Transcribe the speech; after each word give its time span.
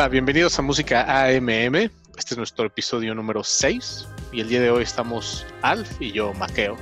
Hola, 0.00 0.08
bienvenidos 0.08 0.58
a 0.58 0.62
Música 0.62 1.02
AMM. 1.02 1.76
Este 2.16 2.30
es 2.30 2.38
nuestro 2.38 2.64
episodio 2.64 3.14
número 3.14 3.44
6 3.44 4.08
y 4.32 4.40
el 4.40 4.48
día 4.48 4.62
de 4.62 4.70
hoy 4.70 4.82
estamos 4.82 5.44
Alf 5.60 6.00
y 6.00 6.10
yo, 6.10 6.32
Maqueo. 6.32 6.78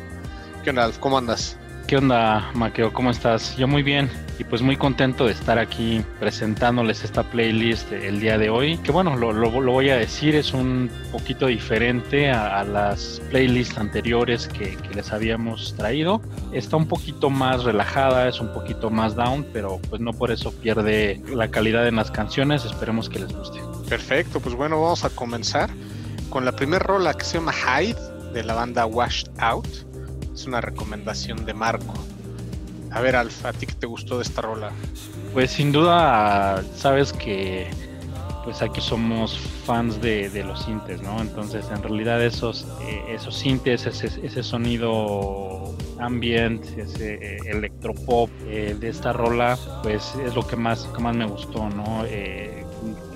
¿Qué 0.63 0.71
onda, 0.71 0.85
Alf? 0.85 0.99
¿Cómo 0.99 1.19
andas? 1.19 1.59
¿Qué 1.89 1.97
onda, 1.97 2.51
Maqueo? 2.53 2.93
¿Cómo 2.93 3.11
estás? 3.11 3.57
Yo 3.57 3.67
muy 3.67 3.83
bien 3.83 4.11
y 4.39 4.45
pues 4.45 4.61
muy 4.61 4.77
contento 4.77 5.25
de 5.25 5.33
estar 5.33 5.59
aquí 5.59 6.05
presentándoles 6.21 7.03
esta 7.03 7.23
playlist 7.23 7.91
el 7.93 8.21
día 8.21 8.37
de 8.37 8.51
hoy. 8.51 8.77
Que 8.77 8.93
bueno, 8.93 9.17
lo, 9.17 9.33
lo, 9.33 9.51
voy 9.51 9.89
a 9.89 9.97
decir, 9.97 10.35
es 10.35 10.53
un 10.53 10.91
poquito 11.11 11.47
diferente 11.47 12.31
a, 12.31 12.61
a 12.61 12.65
las 12.65 13.23
playlists 13.31 13.79
anteriores 13.79 14.49
que, 14.49 14.77
que, 14.77 14.95
les 14.95 15.11
habíamos 15.15 15.75
traído. 15.77 16.21
Está 16.53 16.77
un 16.77 16.87
poquito 16.89 17.31
más 17.31 17.65
relajada, 17.65 18.29
es 18.29 18.39
un 18.39 18.53
poquito 18.53 18.91
más 18.91 19.17
down, 19.17 19.47
pero 19.55 19.81
pues 19.89 20.03
no 20.03 20.13
por 20.13 20.31
eso 20.31 20.53
pierde 20.53 21.23
la 21.35 21.49
calidad 21.49 21.89
en 21.89 21.97
las 21.97 22.11
canciones. 22.11 22.67
Esperemos 22.67 23.09
que 23.09 23.21
les 23.21 23.33
guste. 23.35 23.61
Perfecto, 23.89 24.41
pues 24.41 24.55
bueno, 24.55 24.79
vamos 24.79 25.07
a 25.07 25.09
comenzar 25.09 25.71
con 26.29 26.45
la 26.45 26.53
primera 26.53 26.85
rola 26.85 27.15
que 27.15 27.25
se 27.25 27.39
llama 27.39 27.55
Hide 27.55 27.97
de 28.35 28.45
la 28.45 28.53
banda 28.53 28.85
Washed 28.85 29.31
Out 29.39 29.88
es 30.39 30.47
una 30.47 30.61
recomendación 30.61 31.45
de 31.45 31.53
Marco. 31.53 31.95
A 32.93 33.01
ver, 33.01 33.17
Alfa, 33.17 33.49
¿a 33.49 33.53
ti 33.53 33.67
qué 33.67 33.75
te 33.75 33.87
gustó 33.87 34.19
de 34.19 34.23
esta 34.23 34.41
rola? 34.41 34.71
Pues 35.33 35.51
sin 35.51 35.73
duda, 35.73 36.63
sabes 36.77 37.13
que 37.13 37.69
pues 38.45 38.63
aquí 38.63 38.81
somos 38.81 39.37
fans 39.67 40.01
de, 40.01 40.31
los 40.45 40.65
sintes, 40.65 41.03
¿no? 41.03 41.21
Entonces, 41.21 41.67
en 41.75 41.83
realidad 41.83 42.25
esos, 42.25 42.67
eh, 42.83 43.03
esos 43.09 43.37
sintes, 43.37 43.85
ese, 43.85 44.07
ese, 44.25 44.43
sonido 44.45 45.77
ambient, 45.99 46.65
ese 46.79 47.15
eh, 47.15 47.39
electropop 47.47 48.31
eh, 48.47 48.77
de 48.79 48.89
esta 48.89 49.13
rola, 49.13 49.59
pues 49.83 50.15
es 50.25 50.37
lo 50.37 50.47
que 50.47 50.55
más, 50.55 50.85
que 50.85 51.03
más 51.03 51.17
me 51.17 51.27
gustó, 51.27 51.69
¿no? 51.69 52.05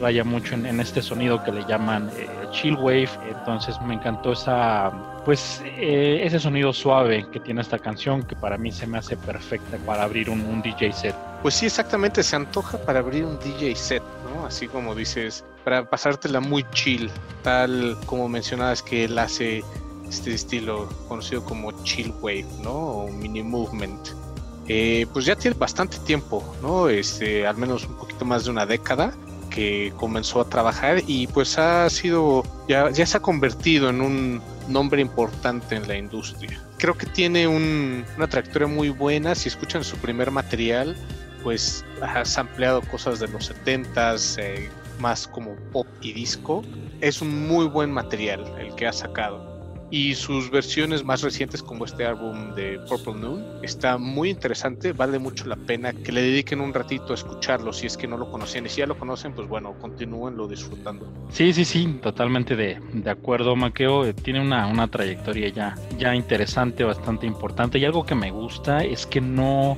Raya 0.01 0.25
mucho 0.25 0.55
en, 0.55 0.81
este 0.81 1.03
sonido 1.03 1.43
que 1.45 1.53
le 1.53 1.65
llaman 1.65 2.11
eh, 2.17 2.29
chill 2.51 2.75
wave, 2.75 3.09
entonces 3.29 3.81
me 3.83 3.95
encantó 3.95 4.33
esa, 4.33 4.91
pues 5.25 5.63
eh, 5.65 6.21
ese 6.25 6.39
sonido 6.41 6.73
suave 6.73 7.27
que 7.31 7.41
tiene 7.41 7.61
esta 7.61 7.79
canción 7.79 8.23
que 8.23 8.35
para 8.37 8.59
mí 8.59 8.73
se 8.73 8.87
me 8.87 8.99
hace 8.99 9.17
perfecta 9.17 9.79
para 9.87 10.05
abrir 10.05 10.31
un, 10.31 10.41
un 10.41 10.63
DJ 10.63 10.93
set. 10.93 11.15
Pues 11.43 11.55
sí, 11.55 11.67
exactamente, 11.67 12.23
se 12.23 12.37
antoja 12.37 12.79
para 12.79 13.01
abrir 13.01 13.25
un 13.25 13.39
DJ 13.39 13.75
set, 13.77 14.03
¿no? 14.35 14.47
Así 14.47 14.69
como 14.69 14.95
dices, 14.95 15.45
para 15.65 15.89
pasártela 15.89 16.41
muy 16.41 16.65
chill, 16.73 17.11
tal 17.43 17.97
como 18.07 18.29
mencionabas 18.29 18.83
que 18.83 19.05
él 19.05 19.19
hace 19.19 19.63
este 20.09 20.35
estilo 20.35 20.89
conocido 21.09 21.45
como 21.45 21.73
chill 21.85 22.13
wave, 22.21 22.47
¿no? 22.63 22.73
O 22.73 23.09
mini 23.09 23.43
movement. 23.43 24.09
Eh, 24.69 25.07
pues 25.13 25.25
ya 25.25 25.35
tiene 25.35 25.57
bastante 25.59 25.99
tiempo, 25.99 26.55
¿no? 26.63 26.89
Este, 26.89 27.47
al 27.47 27.57
menos 27.57 27.85
un 27.87 27.97
poquito 27.97 28.25
más 28.25 28.45
de 28.45 28.51
una 28.51 28.67
década 28.67 29.13
que 29.55 29.93
comenzó 29.97 30.41
a 30.41 30.49
trabajar 30.49 31.03
y 31.07 31.27
pues 31.29 31.59
ha 31.59 31.89
sido, 31.91 32.43
ya, 32.69 32.91
ya 32.91 33.07
se 33.07 33.19
ha 33.19 33.21
convertido 33.21 33.91
en 33.91 34.01
un 34.01 34.43
nombre 34.69 35.01
importante 35.01 35.77
en 35.77 35.87
la 35.87 35.97
industria. 35.97 36.61
Creo 36.79 36.97
que 36.97 37.07
tiene 37.07 37.47
un, 37.47 38.05
una 38.17 38.27
trayectoria 38.27 38.69
muy 38.69 38.89
buena, 38.89 39.35
si 39.35 39.49
escuchan 39.49 39.85
su 39.85 39.97
primer 39.99 40.31
material, 40.31 40.97
pues 41.43 41.85
ha 42.01 42.25
sampleado 42.25 42.81
cosas 42.83 43.21
de 43.21 43.29
los 43.29 43.53
70s, 43.53 44.39
eh, 44.39 44.69
más 44.99 45.27
como 45.29 45.55
pop 45.73 45.87
y 46.01 46.13
disco. 46.13 46.63
Es 47.01 47.21
un 47.21 47.47
muy 47.49 47.67
buen 47.67 47.91
material 47.91 48.45
el 48.59 48.75
que 48.75 48.87
ha 48.87 48.93
sacado 48.93 49.52
y 49.93 50.15
sus 50.15 50.51
versiones 50.51 51.05
más 51.05 51.21
recientes 51.21 51.63
como 51.63 51.85
este 51.85 52.07
álbum 52.07 52.55
de 52.55 52.81
Purple 52.89 53.13
Noon 53.21 53.45
está 53.63 53.99
muy 53.99 54.31
interesante, 54.31 54.95
vale 54.95 55.19
mucho 55.19 55.47
la 55.47 55.55
pena 55.55 55.93
que 55.93 56.11
le 56.11 56.23
dediquen 56.23 56.63
un 56.63 56.73
ratito 56.73 57.13
a 57.13 57.15
escucharlo 57.15 57.75
si 57.75 57.87
es 57.87 57.99
que 57.99 58.09
no 58.09 58.17
lo 58.17 58.31
conocían 58.31 58.65
y 58.65 58.71
si 58.71 58.79
ya 58.79 58.87
lo 58.87 58.97
conocen 58.99 59.35
pues 59.35 59.47
bueno, 59.47 59.75
continúenlo 59.79 60.49
disfrutando. 60.49 61.13
Sí, 61.31 61.53
sí, 61.53 61.67
sí, 61.67 61.99
totalmente 62.03 62.57
de, 62.57 62.81
de 62.95 63.11
acuerdo 63.11 63.55
Maqueo, 63.55 64.15
tiene 64.15 64.41
una, 64.41 64.67
una 64.67 64.89
trayectoria 64.89 65.51
ya, 65.51 65.75
ya 65.99 66.15
interesante, 66.15 66.85
bastante 66.85 67.27
importante 67.27 67.79
y 67.79 67.85
algo 67.85 68.07
que 68.07 68.15
me 68.15 68.31
gusta 68.31 68.83
es 68.85 69.05
que 69.05 69.21
no 69.21 69.77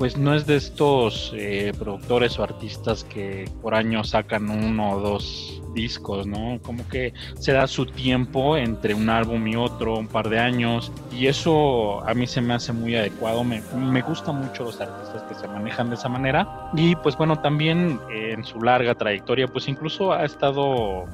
pues 0.00 0.16
no 0.16 0.34
es 0.34 0.46
de 0.46 0.56
estos 0.56 1.30
eh, 1.36 1.74
productores 1.78 2.38
o 2.38 2.42
artistas 2.42 3.04
que 3.04 3.44
por 3.60 3.74
año 3.74 4.02
sacan 4.02 4.48
uno 4.48 4.92
o 4.92 4.98
dos 4.98 5.62
discos, 5.74 6.26
¿no? 6.26 6.58
Como 6.62 6.88
que 6.88 7.12
se 7.38 7.52
da 7.52 7.66
su 7.66 7.84
tiempo 7.84 8.56
entre 8.56 8.94
un 8.94 9.10
álbum 9.10 9.46
y 9.46 9.56
otro, 9.56 9.98
un 9.98 10.08
par 10.08 10.30
de 10.30 10.38
años, 10.38 10.90
y 11.12 11.26
eso 11.26 12.02
a 12.08 12.14
mí 12.14 12.26
se 12.26 12.40
me 12.40 12.54
hace 12.54 12.72
muy 12.72 12.96
adecuado. 12.96 13.44
Me, 13.44 13.60
me 13.76 14.00
gustan 14.00 14.36
mucho 14.36 14.64
los 14.64 14.80
artistas 14.80 15.22
que 15.24 15.34
se 15.34 15.46
manejan 15.46 15.90
de 15.90 15.96
esa 15.96 16.08
manera, 16.08 16.70
y 16.74 16.96
pues 16.96 17.14
bueno, 17.14 17.38
también 17.38 18.00
eh, 18.10 18.32
en 18.32 18.42
su 18.42 18.58
larga 18.62 18.94
trayectoria, 18.94 19.48
pues 19.48 19.68
incluso 19.68 20.14
ha 20.14 20.24
estado 20.24 21.04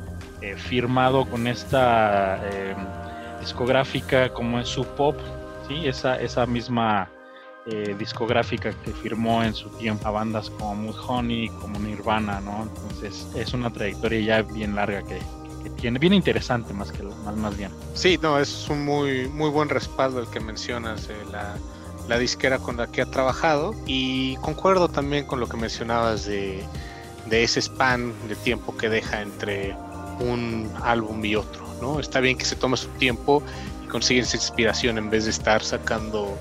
eh, 0.42 0.54
firmado 0.54 1.24
con 1.24 1.48
esta 1.48 2.40
discográfica 3.40 4.32
como 4.32 4.60
es 4.60 4.68
su 4.68 4.84
pop, 4.84 5.16
¿sí? 5.66 5.88
Esa, 5.88 6.20
esa 6.20 6.46
misma 6.46 7.08
eh, 7.66 7.96
discográfica 7.98 8.70
que 8.72 8.92
firmó 8.92 9.42
en 9.42 9.54
su 9.54 9.68
tiempo 9.70 10.06
a 10.06 10.12
bandas 10.12 10.50
como 10.50 10.74
Mudhoney, 10.76 11.48
como 11.48 11.78
Nirvana, 11.80 12.40
¿no? 12.40 12.62
Entonces 12.62 13.26
es 13.34 13.52
una 13.54 13.72
trayectoria 13.72 14.20
ya 14.20 14.42
bien 14.42 14.76
larga 14.76 15.02
que, 15.02 15.18
que 15.62 15.70
tiene, 15.70 15.98
bien 15.98 16.12
interesante 16.12 16.72
más 16.72 16.92
que 16.92 17.02
más, 17.02 17.36
más 17.36 17.56
bien. 17.56 17.72
Sí, 17.94 18.18
no, 18.22 18.38
es 18.38 18.68
un 18.68 18.84
muy, 18.84 19.28
muy 19.28 19.50
buen 19.50 19.68
respaldo 19.68 20.20
el 20.20 20.28
que 20.28 20.38
mencionas, 20.38 21.08
eh, 21.08 21.16
la, 21.32 21.56
la 22.08 22.18
disquera 22.18 22.58
con 22.58 22.76
la 22.76 22.86
que 22.86 23.02
ha 23.02 23.06
trabajado 23.06 23.74
y 23.84 24.36
concuerdo 24.36 24.88
también 24.88 25.26
con 25.26 25.40
lo 25.40 25.48
que 25.48 25.56
mencionabas 25.56 26.24
de, 26.24 26.62
de 27.28 27.42
ese 27.42 27.60
span 27.60 28.12
de 28.28 28.36
tiempo 28.36 28.76
que 28.76 28.88
deja 28.88 29.22
entre 29.22 29.74
un 30.20 30.70
álbum 30.82 31.24
y 31.24 31.34
otro, 31.36 31.66
¿no? 31.80 32.00
Está 32.00 32.20
bien 32.20 32.38
que 32.38 32.44
se 32.44 32.56
tome 32.56 32.76
su 32.76 32.88
tiempo 32.90 33.42
y 33.84 33.88
consigue 33.88 34.20
esa 34.20 34.36
inspiración 34.36 34.98
en 34.98 35.10
vez 35.10 35.24
de 35.24 35.30
estar 35.30 35.62
sacando 35.62 36.38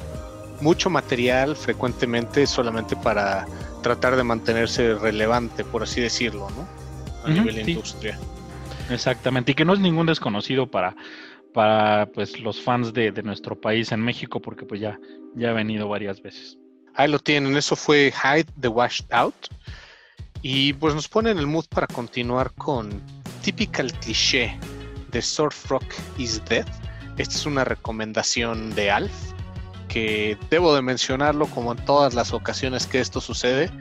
mucho 0.61 0.89
material 0.89 1.55
frecuentemente 1.55 2.47
solamente 2.47 2.95
para 2.95 3.45
tratar 3.81 4.15
de 4.15 4.23
mantenerse 4.23 4.95
relevante, 4.95 5.63
por 5.63 5.83
así 5.83 6.01
decirlo, 6.01 6.49
¿no? 6.51 6.67
A 7.23 7.29
uh 7.29 7.31
-huh, 7.31 7.33
nivel 7.33 7.65
sí. 7.65 7.71
industria. 7.71 8.19
Exactamente, 8.89 9.51
y 9.51 9.55
que 9.55 9.65
no 9.65 9.73
es 9.73 9.79
ningún 9.79 10.05
desconocido 10.05 10.67
para, 10.67 10.95
para 11.53 12.07
pues 12.07 12.39
los 12.39 12.61
fans 12.61 12.93
de, 12.93 13.11
de, 13.11 13.23
nuestro 13.23 13.59
país 13.59 13.91
en 13.91 14.01
México, 14.01 14.39
porque 14.39 14.65
pues 14.65 14.79
ya, 14.81 14.99
ya 15.35 15.49
ha 15.49 15.53
venido 15.53 15.87
varias 15.87 16.21
veces. 16.21 16.57
Ahí 16.93 17.09
lo 17.09 17.19
tienen, 17.19 17.57
eso 17.57 17.75
fue 17.75 18.13
Hide 18.23 18.51
the 18.59 18.67
Washed 18.67 19.05
Out. 19.11 19.35
Y 20.41 20.73
pues 20.73 20.93
nos 20.93 21.07
pone 21.07 21.31
en 21.31 21.39
el 21.39 21.47
mood 21.47 21.65
para 21.69 21.87
continuar 21.87 22.53
con 22.53 23.01
Typical 23.41 23.91
Cliché 23.93 24.57
de 25.11 25.21
Surf 25.21 25.69
Rock 25.69 25.85
is 26.17 26.43
Dead. 26.45 26.65
Esta 27.17 27.35
es 27.35 27.45
una 27.45 27.63
recomendación 27.63 28.73
de 28.75 28.91
Alf 28.91 29.34
que 29.95 30.37
debo 30.49 30.75
de 30.75 30.81
mencionarlo 30.81 31.47
como 31.47 31.71
en 31.71 31.77
todas 31.85 32.13
las 32.13 32.33
ocasiones 32.33 32.85
que 32.85 32.99
esto 32.99 33.21
sucede. 33.21 33.71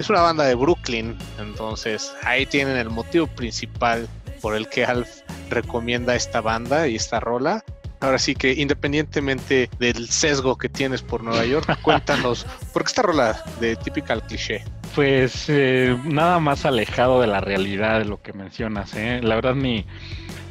Es 0.00 0.10
una 0.10 0.20
banda 0.20 0.42
de 0.42 0.56
Brooklyn, 0.56 1.16
entonces 1.38 2.12
ahí 2.24 2.46
tienen 2.46 2.76
el 2.76 2.90
motivo 2.90 3.28
principal 3.28 4.08
por 4.40 4.56
el 4.56 4.68
que 4.68 4.84
Alf 4.84 5.20
recomienda 5.50 6.16
esta 6.16 6.40
banda 6.40 6.88
y 6.88 6.96
esta 6.96 7.20
rola. 7.20 7.62
Ahora 8.00 8.18
sí 8.18 8.34
que 8.34 8.54
independientemente 8.54 9.70
del 9.78 10.08
sesgo 10.08 10.58
que 10.58 10.68
tienes 10.68 11.00
por 11.00 11.22
Nueva 11.22 11.44
York, 11.44 11.78
cuéntanos, 11.82 12.44
¿por 12.72 12.82
qué 12.82 12.88
esta 12.88 13.02
rola 13.02 13.40
de 13.60 13.76
Typical 13.76 14.20
Cliché? 14.26 14.64
Pues 14.96 15.44
eh, 15.46 15.96
nada 16.02 16.40
más 16.40 16.66
alejado 16.66 17.20
de 17.20 17.28
la 17.28 17.40
realidad 17.40 18.00
de 18.00 18.06
lo 18.06 18.20
que 18.20 18.32
mencionas, 18.32 18.94
¿eh? 18.94 19.20
La 19.22 19.36
verdad 19.36 19.54
ni, 19.54 19.86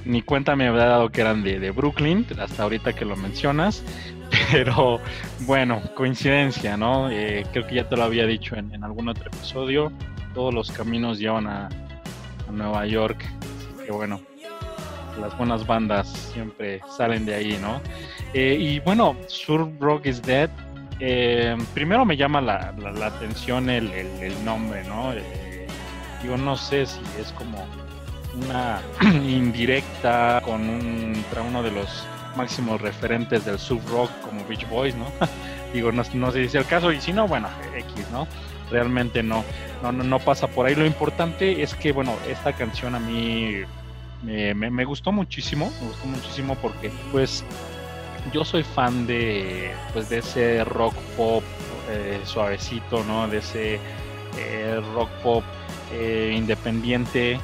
ni 0.05 0.21
cuenta 0.21 0.55
me 0.55 0.67
había 0.67 0.85
dado 0.85 1.09
que 1.09 1.21
eran 1.21 1.43
de, 1.43 1.59
de 1.59 1.71
Brooklyn, 1.71 2.25
hasta 2.39 2.63
ahorita 2.63 2.93
que 2.93 3.05
lo 3.05 3.15
mencionas. 3.15 3.83
Pero 4.51 4.99
bueno, 5.41 5.81
coincidencia, 5.95 6.77
¿no? 6.77 7.09
Eh, 7.09 7.45
creo 7.51 7.67
que 7.67 7.75
ya 7.75 7.89
te 7.89 7.97
lo 7.97 8.03
había 8.03 8.25
dicho 8.25 8.55
en, 8.55 8.73
en, 8.73 8.83
algún 8.83 9.09
otro 9.09 9.27
episodio. 9.27 9.91
Todos 10.33 10.53
los 10.53 10.71
caminos 10.71 11.19
llevan 11.19 11.47
a, 11.47 11.67
a 11.67 12.51
Nueva 12.51 12.85
York. 12.85 13.23
Así 13.23 13.85
que 13.85 13.91
bueno, 13.91 14.21
las 15.19 15.37
buenas 15.37 15.65
bandas 15.65 16.07
siempre 16.33 16.81
salen 16.95 17.25
de 17.25 17.35
ahí, 17.35 17.57
¿no? 17.61 17.81
Eh, 18.33 18.57
y 18.59 18.79
bueno, 18.79 19.15
Sur 19.27 19.69
Rock 19.79 20.05
is 20.07 20.21
Dead. 20.21 20.49
Eh, 20.99 21.57
primero 21.73 22.05
me 22.05 22.15
llama 22.15 22.41
la, 22.41 22.73
la, 22.77 23.07
atención 23.07 23.69
el, 23.69 23.91
el, 23.91 24.07
el, 24.21 24.45
nombre, 24.45 24.83
¿no? 24.83 25.13
Digo, 26.21 26.37
no 26.37 26.55
sé 26.55 26.85
si 26.85 26.99
es 27.19 27.31
como 27.31 27.65
una 28.33 28.81
indirecta 29.01 30.41
con 30.43 30.69
un, 30.69 31.23
uno 31.47 31.63
de 31.63 31.71
los 31.71 32.05
máximos 32.35 32.81
referentes 32.81 33.45
del 33.45 33.59
sub 33.59 33.81
rock 33.89 34.09
como 34.21 34.45
Beach 34.45 34.67
Boys, 34.69 34.95
¿no? 34.95 35.05
Digo, 35.73 35.91
no, 35.91 36.03
no 36.13 36.31
sé 36.31 36.39
si 36.39 36.45
es 36.45 36.55
el 36.55 36.65
caso, 36.65 36.91
y 36.91 36.99
si 36.99 37.13
no, 37.13 37.27
bueno, 37.27 37.49
X, 37.75 38.05
¿no? 38.11 38.27
Realmente 38.69 39.23
no, 39.23 39.43
no, 39.81 39.91
no 39.91 40.19
pasa 40.19 40.47
por 40.47 40.65
ahí. 40.65 40.75
Lo 40.75 40.85
importante 40.85 41.61
es 41.61 41.75
que, 41.75 41.91
bueno, 41.91 42.13
esta 42.29 42.53
canción 42.53 42.95
a 42.95 42.99
mí 42.99 43.63
me, 44.23 44.85
gustó 44.85 45.11
muchísimo, 45.11 45.71
me 45.81 45.87
gustó 45.87 46.07
muchísimo 46.07 46.55
porque, 46.55 46.91
pues, 47.11 47.43
yo 48.31 48.45
soy 48.45 48.63
fan 48.63 49.07
de, 49.07 49.71
pues, 49.93 50.09
de 50.09 50.19
ese 50.19 50.63
rock 50.63 50.95
pop 51.17 51.43
eh, 51.89 52.19
suavecito, 52.23 53.03
¿no? 53.03 53.27
De 53.27 53.39
ese 53.39 53.79
eh, 54.37 54.81
rock 54.93 55.09
pop 55.23 55.43
eh, 55.93 56.33
independiente 56.35 57.39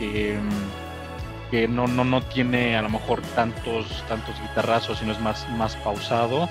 que, 0.00 1.68
no, 1.68 1.86
no, 1.86 2.04
no 2.04 2.22
tiene 2.22 2.76
a 2.76 2.82
lo 2.82 2.88
mejor 2.88 3.20
tantos, 3.34 4.04
tantos 4.08 4.34
guitarrazos, 4.40 4.98
sino 4.98 5.12
es 5.12 5.20
más, 5.20 5.48
más 5.50 5.76
pausado. 5.76 6.48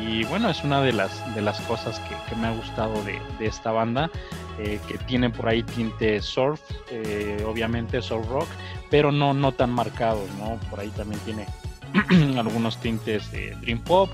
Y 0.00 0.24
bueno, 0.24 0.48
es 0.50 0.62
una 0.62 0.82
de 0.82 0.92
las, 0.92 1.34
de 1.34 1.42
las 1.42 1.60
cosas 1.62 2.00
que, 2.00 2.36
me 2.36 2.46
ha 2.46 2.52
gustado 2.52 3.02
de, 3.02 3.18
de 3.38 3.46
esta 3.46 3.72
banda, 3.72 4.10
eh, 4.58 4.78
que 4.86 4.98
tiene 4.98 5.30
por 5.30 5.48
ahí 5.48 5.62
tinte 5.62 6.20
surf, 6.20 6.60
eh, 6.90 7.44
obviamente 7.46 8.00
surf 8.00 8.28
rock, 8.28 8.48
pero 8.88 9.10
no, 9.10 9.34
no 9.34 9.52
tan 9.52 9.70
marcados, 9.70 10.28
¿no? 10.38 10.58
Por 10.70 10.80
ahí 10.80 10.90
también 10.90 11.20
tiene 11.22 11.46
algunos 12.38 12.78
tintes 12.78 13.30
de 13.32 13.56
dream 13.60 13.80
pop, 13.80 14.10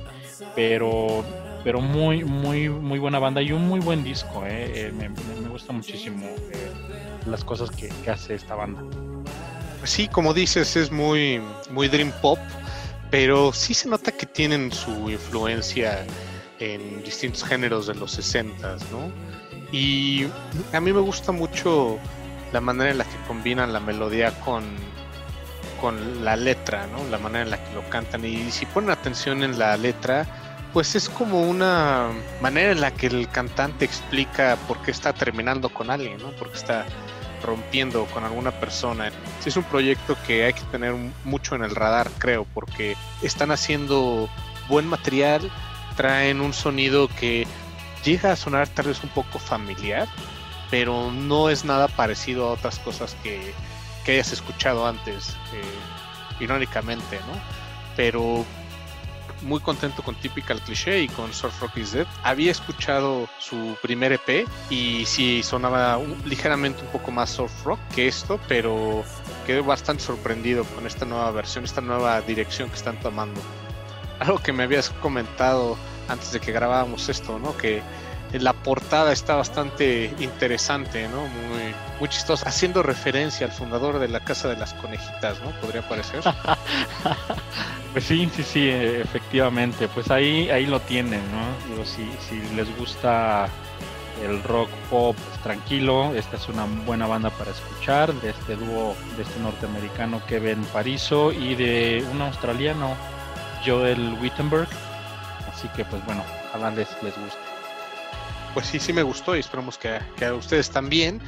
pero 0.54 1.24
pero 1.64 1.80
muy 1.80 2.24
muy 2.24 2.68
muy 2.68 3.00
buena 3.00 3.18
banda 3.18 3.42
y 3.42 3.50
un 3.50 3.66
muy 3.66 3.80
buen 3.80 4.04
disco 4.04 4.44
eh. 4.46 4.92
me, 4.96 5.08
me, 5.08 5.48
gusta 5.48 5.72
muchísimo 5.72 6.24
las 7.26 7.44
cosas 7.44 7.70
que, 7.70 7.90
hace 8.10 8.34
esta 8.34 8.54
banda 8.54 8.82
sí 9.84 10.08
como 10.08 10.34
dices 10.34 10.76
es 10.76 10.90
muy 10.90 11.40
muy 11.70 11.88
dream 11.88 12.12
pop 12.22 12.38
pero 13.10 13.52
sí 13.52 13.74
se 13.74 13.88
nota 13.88 14.12
que 14.12 14.26
tienen 14.26 14.72
su 14.72 15.10
influencia 15.10 16.04
en 16.58 17.02
distintos 17.02 17.44
géneros 17.44 17.86
de 17.86 17.94
los 17.94 18.12
60 18.12 18.76
no 18.90 19.10
y 19.72 20.26
a 20.72 20.80
mí 20.80 20.92
me 20.92 21.00
gusta 21.00 21.32
mucho 21.32 21.98
la 22.52 22.60
manera 22.60 22.90
en 22.90 22.98
la 22.98 23.04
que 23.04 23.16
combinan 23.26 23.72
la 23.72 23.80
melodía 23.80 24.32
con 24.40 24.64
con 25.80 26.24
la 26.24 26.36
letra, 26.36 26.86
¿no? 26.86 27.04
La 27.10 27.18
manera 27.18 27.44
en 27.44 27.50
la 27.50 27.62
que 27.62 27.74
lo 27.74 27.88
cantan. 27.88 28.24
Y 28.24 28.50
si 28.50 28.66
ponen 28.66 28.90
atención 28.90 29.42
en 29.42 29.58
la 29.58 29.76
letra, 29.76 30.26
pues 30.72 30.94
es 30.94 31.08
como 31.08 31.42
una 31.42 32.08
manera 32.40 32.72
en 32.72 32.80
la 32.80 32.90
que 32.90 33.06
el 33.06 33.28
cantante 33.28 33.84
explica 33.84 34.56
por 34.68 34.82
qué 34.82 34.90
está 34.90 35.12
terminando 35.12 35.68
con 35.68 35.90
alguien, 35.90 36.18
¿no? 36.18 36.30
Porque 36.32 36.56
está 36.56 36.86
rompiendo 37.42 38.06
con 38.06 38.24
alguna 38.24 38.52
persona. 38.52 39.10
Es 39.44 39.56
un 39.56 39.64
proyecto 39.64 40.16
que 40.26 40.44
hay 40.44 40.52
que 40.52 40.64
tener 40.72 40.94
mucho 41.24 41.54
en 41.54 41.62
el 41.62 41.74
radar, 41.74 42.10
creo, 42.18 42.46
porque 42.54 42.96
están 43.22 43.50
haciendo 43.50 44.28
buen 44.68 44.86
material, 44.86 45.50
traen 45.96 46.40
un 46.40 46.52
sonido 46.52 47.08
que 47.08 47.46
llega 48.04 48.32
a 48.32 48.36
sonar 48.36 48.68
tal 48.68 48.86
vez 48.86 49.02
un 49.02 49.10
poco 49.10 49.38
familiar, 49.38 50.08
pero 50.70 51.10
no 51.12 51.50
es 51.50 51.64
nada 51.64 51.88
parecido 51.88 52.48
a 52.48 52.52
otras 52.52 52.78
cosas 52.78 53.16
que, 53.22 53.52
que 54.04 54.12
hayas 54.12 54.32
escuchado 54.32 54.86
antes, 54.86 55.30
eh, 55.52 56.40
irónicamente, 56.40 57.18
¿no? 57.20 57.40
Pero 57.96 58.44
muy 59.42 59.60
contento 59.60 60.02
con 60.02 60.14
Typical 60.16 60.60
Cliché 60.60 61.00
y 61.00 61.08
con 61.08 61.32
Surf 61.32 61.60
Rock 61.60 61.78
is 61.78 61.92
Dead. 61.92 62.06
Había 62.22 62.50
escuchado 62.50 63.28
su 63.38 63.76
primer 63.82 64.12
EP 64.12 64.46
y 64.70 65.04
sí 65.06 65.42
sonaba 65.42 65.96
un, 65.98 66.16
ligeramente 66.24 66.82
un 66.82 66.88
poco 66.88 67.10
más 67.10 67.30
surf 67.30 67.64
rock 67.64 67.80
que 67.94 68.08
esto, 68.08 68.40
pero 68.48 69.04
quedé 69.46 69.60
bastante 69.60 70.02
sorprendido 70.02 70.64
con 70.64 70.86
esta 70.86 71.04
nueva 71.04 71.30
versión, 71.30 71.64
esta 71.64 71.80
nueva 71.80 72.20
dirección 72.22 72.68
que 72.68 72.76
están 72.76 72.98
tomando. 73.00 73.40
Algo 74.18 74.38
que 74.38 74.52
me 74.52 74.62
habías 74.62 74.90
comentado 74.90 75.76
antes 76.08 76.32
de 76.32 76.40
que 76.40 76.52
grabábamos 76.52 77.08
esto, 77.08 77.38
¿no? 77.38 77.56
Que 77.56 77.82
la 78.32 78.52
portada 78.52 79.12
está 79.12 79.36
bastante 79.36 80.12
interesante, 80.18 81.08
¿no? 81.08 81.26
Muy, 81.26 81.74
muy 82.00 82.08
chistosa, 82.08 82.48
haciendo 82.48 82.82
referencia 82.82 83.46
al 83.46 83.52
fundador 83.52 83.98
de 83.98 84.08
la 84.08 84.20
Casa 84.20 84.48
de 84.48 84.56
las 84.56 84.74
Conejitas, 84.74 85.40
¿no? 85.42 85.50
Podría 85.60 85.86
parecer. 85.88 86.22
pues 87.96 88.04
sí, 88.04 88.28
sí, 88.36 88.42
sí, 88.42 88.68
efectivamente. 88.68 89.88
Pues 89.88 90.10
ahí, 90.10 90.50
ahí 90.50 90.66
lo 90.66 90.80
tienen, 90.80 91.22
¿no? 91.32 91.70
Digo, 91.70 91.86
si, 91.86 92.06
si 92.28 92.38
les 92.54 92.68
gusta 92.76 93.48
el 94.22 94.42
rock 94.42 94.68
pop 94.90 95.16
tranquilo, 95.42 96.14
esta 96.14 96.36
es 96.36 96.46
una 96.50 96.66
buena 96.84 97.06
banda 97.06 97.30
para 97.30 97.52
escuchar, 97.52 98.12
de 98.12 98.32
este 98.32 98.56
dúo 98.56 98.94
de 99.16 99.22
este 99.22 99.40
norteamericano 99.40 100.20
Kevin 100.26 100.62
Pariso 100.74 101.32
y 101.32 101.54
de 101.54 102.06
un 102.12 102.20
australiano 102.20 102.94
Joel 103.64 104.18
Wittenberg. 104.20 104.68
Así 105.50 105.66
que 105.68 105.86
pues 105.86 106.04
bueno, 106.04 106.22
ojalá 106.50 106.72
les, 106.72 106.88
les 107.02 107.16
guste 107.16 107.40
pues 108.52 108.66
sí, 108.66 108.78
sí 108.78 108.92
me 108.92 109.04
gustó 109.04 109.34
y 109.34 109.40
esperamos 109.40 109.78
que, 109.78 110.00
que, 110.18 110.26
a 110.26 110.34
ustedes 110.34 110.68
también. 110.68 111.18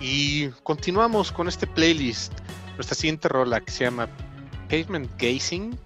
Y 0.00 0.48
continuamos 0.64 1.30
con 1.30 1.46
este 1.46 1.68
playlist, 1.68 2.32
nuestra 2.74 2.96
siguiente 2.96 3.28
rola 3.28 3.60
que 3.60 3.70
se 3.70 3.84
llama 3.84 4.08
Pavement 4.68 5.08
Gazing 5.16 5.78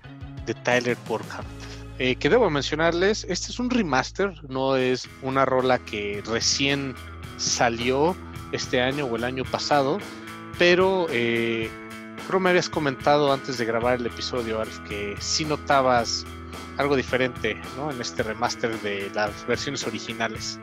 de 0.46 0.54
Tyler 0.54 0.96
Burkhardt. 1.08 1.46
Eh, 1.98 2.16
que 2.16 2.28
debo 2.28 2.50
mencionarles, 2.50 3.24
este 3.28 3.52
es 3.52 3.58
un 3.58 3.70
remaster, 3.70 4.32
no 4.48 4.76
es 4.76 5.08
una 5.22 5.44
rola 5.44 5.78
que 5.78 6.22
recién 6.26 6.94
salió 7.36 8.16
este 8.52 8.80
año 8.80 9.06
o 9.06 9.16
el 9.16 9.24
año 9.24 9.44
pasado, 9.44 9.98
pero 10.58 11.06
eh, 11.10 11.70
creo 12.26 12.40
me 12.40 12.50
habías 12.50 12.68
comentado 12.68 13.32
antes 13.32 13.58
de 13.58 13.64
grabar 13.66 14.00
el 14.00 14.06
episodio, 14.06 14.60
Alf, 14.60 14.78
que 14.88 15.14
sí 15.20 15.44
notabas 15.44 16.24
algo 16.78 16.96
diferente 16.96 17.60
¿no? 17.76 17.90
en 17.90 18.00
este 18.00 18.22
remaster 18.22 18.78
de 18.80 19.10
las 19.14 19.46
versiones 19.46 19.86
originales. 19.86 20.58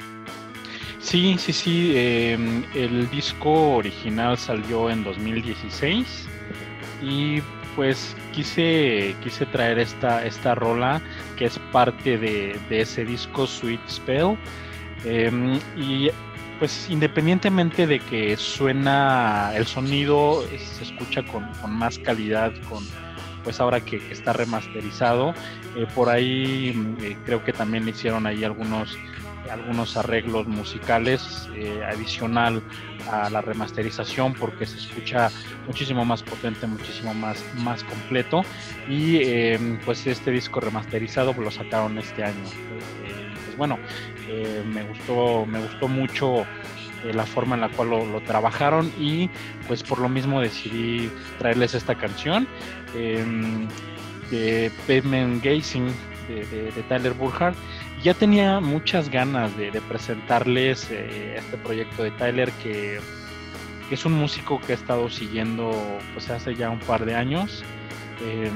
Sí, 1.00 1.38
sí, 1.40 1.54
sí. 1.54 1.94
Eh, 1.96 2.66
el 2.76 3.10
disco 3.10 3.76
original 3.76 4.38
salió 4.38 4.90
en 4.90 5.04
2016 5.04 6.28
y 7.02 7.42
pues 7.80 8.14
quise, 8.34 9.16
quise 9.24 9.46
traer 9.46 9.80
esta, 9.80 10.26
esta 10.26 10.54
rola 10.54 11.02
que 11.38 11.46
es 11.46 11.58
parte 11.72 12.18
de, 12.18 12.60
de 12.68 12.82
ese 12.82 13.06
disco 13.06 13.48
Sweet 13.48 13.80
Spell. 13.88 14.38
Eh, 15.06 15.32
y 15.78 16.10
pues 16.60 16.90
independientemente 16.90 17.88
de 17.88 18.02
que 18.02 18.36
suena, 18.36 19.54
el 19.56 19.66
sonido 19.66 20.44
se 20.58 20.84
escucha 20.84 21.24
con, 21.24 21.46
con 21.62 21.72
más 21.72 21.98
calidad, 22.00 22.52
con 22.68 22.84
pues 23.46 23.62
ahora 23.62 23.80
que, 23.80 23.96
está 24.12 24.34
remasterizado, 24.34 25.34
eh, 25.78 25.88
por 25.96 26.10
ahí 26.10 26.98
eh, 27.02 27.16
creo 27.26 27.46
que 27.46 27.54
también 27.54 27.88
hicieron 27.88 28.28
ahí 28.28 28.44
algunos 28.44 28.98
algunos 29.52 29.98
arreglos 29.98 30.48
musicales 30.48 31.50
eh, 31.56 31.82
adicional 31.86 32.62
a 33.12 33.30
la 33.30 33.42
remasterización 33.42 34.34
porque 34.34 34.66
se 34.66 34.78
escucha 34.78 35.32
muchísimo 35.68 36.06
más 36.06 36.24
potente, 36.24 36.68
muchísimo 36.68 37.14
más, 37.14 37.44
más 37.58 37.84
completo 37.84 38.44
y 38.88 39.18
eh, 39.18 39.80
pues 39.86 40.06
este 40.08 40.32
disco 40.32 40.60
remasterizado 40.60 41.34
lo 41.34 41.52
sacaron 41.52 41.98
este 41.98 42.24
año. 42.24 42.44
Eh, 43.06 43.34
pues 43.46 43.58
bueno, 43.58 43.80
me 44.74 44.84
gustó, 44.84 45.46
me 45.46 45.60
gustó 45.60 45.88
mucho 45.88 46.46
la 47.04 47.26
forma 47.26 47.56
en 47.56 47.62
la 47.62 47.70
cual 47.70 47.90
lo, 47.90 48.06
lo, 48.06 48.22
trabajaron 48.22 48.92
y 49.00 49.30
pues 49.68 49.84
por 49.84 50.00
lo 50.00 50.10
mismo 50.10 50.42
decidí 50.42 51.10
traerles 51.38 51.74
esta 51.74 51.96
canción 51.96 52.46
de 52.94 54.72
Pavement 54.86 55.44
Gazing 55.44 55.88
de, 56.28 56.46
de, 56.46 56.72
de 56.72 56.84
Tyler 56.84 57.14
Burkhardt 57.14 57.58
ya 58.04 58.14
tenía 58.14 58.60
muchas 58.60 59.10
ganas 59.10 59.56
de, 59.58 59.72
presentarles 59.82 60.90
eh, 60.92 61.36
este 61.38 61.58
proyecto 61.58 62.04
de 62.04 62.12
Tyler 62.12 62.52
que, 62.64 63.00
es 63.92 64.06
un 64.06 64.14
músico 64.14 64.62
que 64.62 64.74
he 64.74 64.76
estado 64.76 65.10
siguiendo 65.10 65.72
pues 66.14 66.30
hace 66.30 66.54
ya 66.56 66.70
un 66.70 66.80
par 66.80 67.06
de 67.06 67.16
años. 67.16 67.64
Eh, 68.22 68.52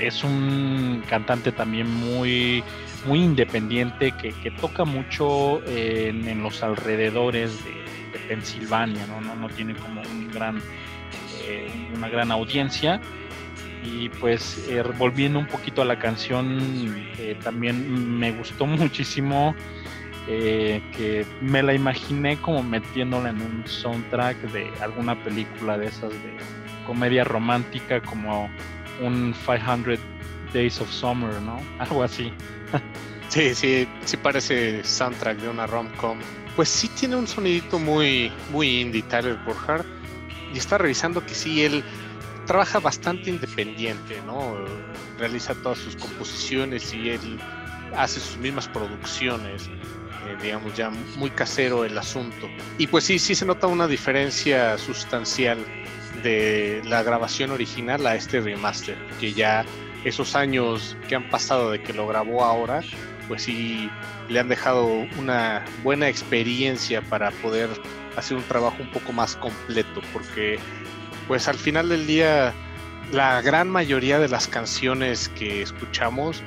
es 0.00 0.24
un 0.24 1.04
cantante 1.08 1.52
también 1.52 1.88
muy, 1.88 2.64
muy 3.06 3.20
independiente 3.20 4.12
que, 4.12 4.50
toca 4.50 4.84
mucho 4.84 5.64
en, 5.66 6.42
los 6.42 6.64
alrededores 6.64 7.64
de, 7.64 7.70
de 8.12 8.18
Pensilvania, 8.26 9.06
¿no? 9.06 9.20
¿no? 9.20 9.36
No, 9.36 9.48
tiene 9.48 9.74
como 9.74 10.02
un 10.02 10.32
gran, 10.32 10.60
eh, 11.46 11.70
una 11.94 12.08
gran 12.08 12.32
audiencia 12.32 13.00
y 13.82 14.08
pues 14.08 14.66
eh, 14.68 14.82
volviendo 14.98 15.38
un 15.38 15.46
poquito 15.46 15.82
a 15.82 15.84
la 15.84 15.98
canción, 15.98 16.58
eh, 17.18 17.36
también 17.42 18.18
me 18.18 18.32
gustó 18.32 18.66
muchísimo 18.66 19.54
eh, 20.28 20.80
que 20.96 21.26
me 21.40 21.62
la 21.62 21.74
imaginé 21.74 22.36
como 22.36 22.62
metiéndola 22.62 23.30
en 23.30 23.42
un 23.42 23.66
soundtrack 23.66 24.36
de 24.52 24.70
alguna 24.80 25.20
película 25.24 25.76
de 25.76 25.86
esas 25.86 26.10
de 26.10 26.36
comedia 26.86 27.24
romántica 27.24 28.00
como 28.00 28.48
un 29.00 29.34
500 29.44 29.98
Days 30.52 30.80
of 30.80 30.90
Summer, 30.90 31.32
¿no? 31.42 31.58
Algo 31.78 32.04
así. 32.04 32.32
sí, 33.28 33.54
sí, 33.54 33.88
sí 34.04 34.16
parece 34.16 34.84
soundtrack 34.84 35.38
de 35.38 35.48
una 35.48 35.66
rom-com. 35.66 36.18
Pues 36.54 36.68
sí 36.68 36.88
tiene 36.88 37.16
un 37.16 37.26
sonidito 37.26 37.78
muy, 37.78 38.30
muy 38.50 38.80
indie 38.80 39.02
Tyler 39.02 39.38
Burkhardt 39.46 39.86
y 40.52 40.58
está 40.58 40.78
revisando 40.78 41.24
que 41.24 41.34
sí, 41.34 41.64
él 41.64 41.82
trabaja 42.46 42.80
bastante 42.80 43.30
independiente, 43.30 44.20
¿no? 44.26 44.56
Realiza 45.18 45.54
todas 45.54 45.78
sus 45.78 45.96
composiciones 45.96 46.92
y 46.92 47.10
él 47.10 47.40
hace 47.96 48.20
sus 48.20 48.36
mismas 48.38 48.68
producciones, 48.68 49.68
eh, 49.68 50.36
digamos 50.42 50.74
ya 50.74 50.90
muy 51.16 51.30
casero 51.30 51.84
el 51.84 51.96
asunto. 51.96 52.48
Y 52.78 52.86
pues 52.86 53.04
sí, 53.04 53.18
sí 53.18 53.34
se 53.34 53.44
nota 53.44 53.66
una 53.66 53.86
diferencia 53.86 54.78
sustancial 54.78 55.58
de 56.22 56.82
la 56.84 57.02
grabación 57.02 57.50
original 57.50 58.06
a 58.06 58.14
este 58.14 58.40
remaster, 58.40 58.96
que 59.20 59.32
ya 59.32 59.64
esos 60.04 60.34
años 60.34 60.96
que 61.08 61.14
han 61.14 61.28
pasado 61.30 61.70
de 61.70 61.82
que 61.82 61.92
lo 61.92 62.06
grabó 62.06 62.44
ahora, 62.44 62.82
pues 63.28 63.42
sí 63.42 63.90
le 64.28 64.40
han 64.40 64.48
dejado 64.48 64.86
una 65.18 65.64
buena 65.82 66.08
experiencia 66.08 67.02
para 67.02 67.30
poder 67.30 67.70
hacer 68.16 68.36
un 68.36 68.42
trabajo 68.44 68.76
un 68.80 68.90
poco 68.90 69.12
más 69.12 69.36
completo, 69.36 70.00
porque 70.12 70.58
pues 71.28 71.48
al 71.48 71.56
final 71.56 71.88
del 71.88 72.06
día 72.06 72.52
la 73.12 73.42
gran 73.42 73.68
mayoría 73.68 74.18
de 74.18 74.28
las 74.28 74.48
canciones 74.48 75.28
que 75.30 75.62
escuchamos 75.62 76.42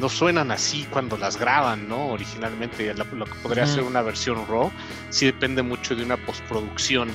no 0.00 0.08
suenan 0.08 0.50
así 0.50 0.86
cuando 0.90 1.16
las 1.16 1.36
graban, 1.36 1.88
¿no? 1.88 2.08
Originalmente, 2.08 2.94
lo, 2.94 3.24
que 3.24 3.34
podría 3.42 3.66
ser 3.66 3.82
una 3.82 4.00
versión 4.00 4.46
RAW, 4.46 4.70
sí 5.10 5.26
depende 5.26 5.62
mucho 5.62 5.96
de 5.96 6.04
una 6.04 6.16
postproducción, 6.16 7.08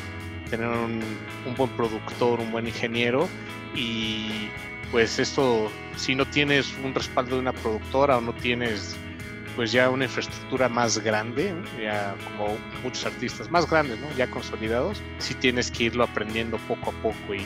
tener 0.49 0.67
un, 0.67 1.01
un, 1.45 1.55
buen 1.55 1.69
productor, 1.71 2.41
un 2.41 2.51
buen 2.51 2.67
ingeniero 2.67 3.29
y 3.73 4.49
pues 4.91 5.17
esto, 5.17 5.71
si 5.95 6.13
no 6.13 6.25
tienes 6.25 6.73
un 6.83 6.93
respaldo 6.93 7.35
de 7.35 7.41
una 7.41 7.53
productora 7.53 8.17
o 8.17 8.21
no 8.21 8.33
tienes 8.33 8.97
pues 9.55 9.71
ya 9.71 9.89
una 9.89 10.05
infraestructura 10.05 10.69
más 10.69 10.97
grande, 10.99 11.53
ya 11.81 12.15
como 12.25 12.57
muchos 12.83 13.05
artistas 13.05 13.49
más 13.51 13.69
grandes, 13.69 13.99
¿no? 13.99 14.11
Ya 14.15 14.29
consolidados, 14.29 15.01
sí 15.19 15.33
tienes 15.35 15.69
que 15.71 15.85
irlo 15.85 16.03
aprendiendo 16.03 16.57
poco 16.67 16.89
a 16.89 16.93
poco 17.01 17.35
y 17.35 17.45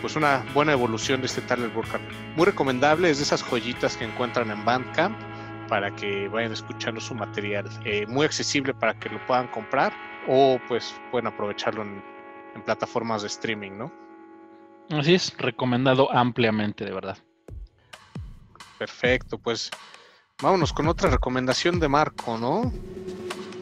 pues 0.00 0.14
una 0.14 0.44
buena 0.54 0.72
evolución 0.72 1.20
de 1.20 1.26
este 1.26 1.40
Tyler 1.42 1.70
Burkhardt. 1.70 2.04
Muy 2.36 2.46
recomendable, 2.46 3.10
es 3.10 3.18
de 3.18 3.24
esas 3.24 3.42
joyitas 3.42 3.96
que 3.96 4.04
encuentran 4.04 4.50
en 4.50 4.64
Bandcamp 4.64 5.18
para 5.68 5.94
que 5.96 6.28
vayan 6.28 6.52
escuchando 6.52 7.00
su 7.00 7.14
material. 7.14 7.68
Eh, 7.84 8.06
muy 8.06 8.24
accesible 8.24 8.72
para 8.74 8.94
que 8.98 9.08
lo 9.08 9.24
puedan 9.26 9.48
comprar 9.48 9.92
o 10.28 10.60
pues 10.68 10.94
pueden 11.10 11.26
aprovecharlo 11.26 11.82
en, 11.82 12.02
en 12.54 12.62
plataformas 12.62 13.22
de 13.22 13.28
streaming, 13.28 13.72
¿no? 13.72 13.92
Así 14.90 15.14
es, 15.14 15.36
recomendado 15.38 16.12
ampliamente, 16.12 16.84
de 16.84 16.92
verdad. 16.92 17.18
Perfecto, 18.78 19.38
pues 19.38 19.70
vámonos 20.42 20.72
con 20.72 20.88
otra 20.88 21.10
recomendación 21.10 21.80
de 21.80 21.88
Marco, 21.88 22.38
¿no? 22.38 22.72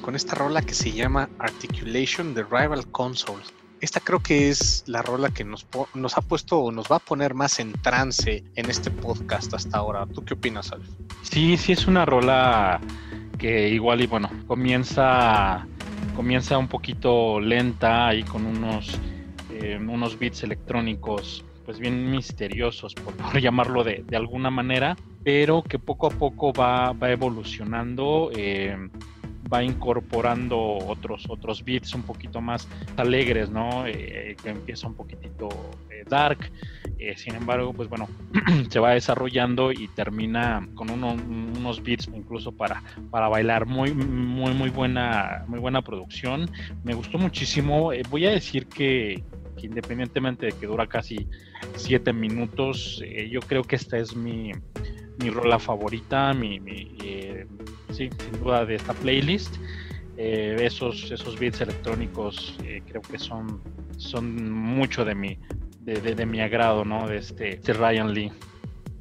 Con 0.02 0.14
esta 0.16 0.34
rola 0.34 0.62
que 0.62 0.74
se 0.74 0.92
llama 0.92 1.28
Articulation 1.38 2.34
de 2.34 2.42
Rival 2.42 2.86
Consoles 2.90 3.52
esta 3.84 4.00
creo 4.00 4.20
que 4.20 4.48
es 4.48 4.82
la 4.86 5.02
rola 5.02 5.28
que 5.28 5.44
nos, 5.44 5.66
nos 5.92 6.16
ha 6.16 6.22
puesto 6.22 6.58
o 6.58 6.72
nos 6.72 6.90
va 6.90 6.96
a 6.96 7.00
poner 7.00 7.34
más 7.34 7.60
en 7.60 7.74
trance 7.74 8.42
en 8.54 8.70
este 8.70 8.90
podcast 8.90 9.52
hasta 9.52 9.76
ahora. 9.76 10.06
¿Tú 10.06 10.24
qué 10.24 10.32
opinas, 10.32 10.72
Alf? 10.72 10.88
Sí, 11.22 11.58
sí 11.58 11.72
es 11.72 11.86
una 11.86 12.06
rola 12.06 12.80
que 13.38 13.68
igual 13.68 14.00
y 14.00 14.06
bueno, 14.06 14.30
comienza, 14.46 15.66
comienza 16.16 16.56
un 16.56 16.68
poquito 16.68 17.40
lenta 17.40 18.14
y 18.14 18.22
con 18.22 18.46
unos, 18.46 18.98
eh, 19.50 19.78
unos 19.78 20.18
beats 20.18 20.42
electrónicos 20.44 21.44
pues 21.64 21.78
bien 21.78 22.10
misteriosos, 22.10 22.94
por, 22.94 23.40
llamarlo 23.40 23.84
de, 23.84 24.04
de, 24.06 24.16
alguna 24.16 24.50
manera, 24.50 24.96
pero 25.22 25.62
que 25.62 25.78
poco 25.78 26.06
a 26.06 26.10
poco 26.10 26.52
va, 26.52 26.92
va 26.92 27.10
evolucionando. 27.10 28.30
Eh, 28.34 28.76
va 29.52 29.62
incorporando 29.62 30.58
otros, 30.58 31.26
otros 31.28 31.64
beats 31.64 31.94
un 31.94 32.02
poquito 32.02 32.40
más 32.40 32.68
alegres, 32.96 33.50
¿no? 33.50 33.86
Eh, 33.86 34.36
que 34.42 34.50
empieza 34.50 34.86
un 34.86 34.94
poquitito 34.94 35.48
eh, 35.90 36.04
dark. 36.08 36.50
Sin 37.16 37.34
embargo, 37.34 37.74
pues 37.74 37.90
bueno, 37.90 38.08
se 38.70 38.80
va 38.80 38.92
desarrollando 38.92 39.72
y 39.72 39.88
termina 39.88 40.66
con 40.74 40.88
unos 40.88 41.82
beats 41.82 42.08
incluso 42.14 42.52
para, 42.52 42.82
para 43.10 43.28
bailar. 43.28 43.66
Muy, 43.66 43.92
muy, 43.92 44.54
muy 44.54 44.70
buena, 44.70 45.44
muy 45.46 45.58
buena 45.58 45.82
producción. 45.82 46.50
Me 46.82 46.94
gustó 46.94 47.18
muchísimo. 47.18 47.90
voy 48.08 48.26
a 48.26 48.30
decir 48.30 48.68
que, 48.68 49.22
independientemente 49.62 50.46
de 50.46 50.52
que 50.52 50.66
dura 50.66 50.86
casi 50.86 51.28
siete 51.76 52.12
minutos, 52.12 53.02
yo 53.30 53.40
creo 53.40 53.62
que 53.62 53.76
esta 53.76 53.98
es 53.98 54.14
mi, 54.14 54.52
mi 55.18 55.30
rola 55.30 55.58
favorita, 55.58 56.32
mi, 56.32 56.60
sí, 57.90 58.10
sin 58.18 58.42
duda 58.42 58.64
de 58.64 58.76
esta 58.76 58.92
playlist. 58.94 59.56
Eh, 60.16 60.56
esos, 60.60 61.10
esos 61.10 61.38
beats 61.38 61.60
electrónicos 61.60 62.56
eh, 62.62 62.82
creo 62.86 63.02
que 63.02 63.18
son, 63.18 63.60
son 63.96 64.52
mucho 64.52 65.04
de 65.04 65.14
mi, 65.14 65.38
de, 65.80 66.26
mi 66.26 66.40
agrado, 66.40 66.84
¿no? 66.84 67.08
De 67.08 67.18
este, 67.18 67.56
de 67.56 67.72
Ryan 67.72 68.14
Lee. 68.14 68.32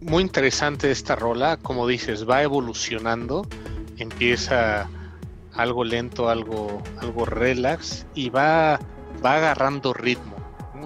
Muy 0.01 0.23
interesante 0.23 0.89
esta 0.89 1.15
rola, 1.15 1.57
como 1.57 1.87
dices, 1.87 2.27
va 2.27 2.41
evolucionando, 2.41 3.47
empieza 3.97 4.89
algo 5.53 5.83
lento, 5.83 6.29
algo, 6.29 6.81
algo 6.99 7.25
relax 7.25 8.07
y 8.15 8.29
va, 8.29 8.79
va 9.23 9.35
agarrando 9.35 9.93
ritmo. 9.93 10.32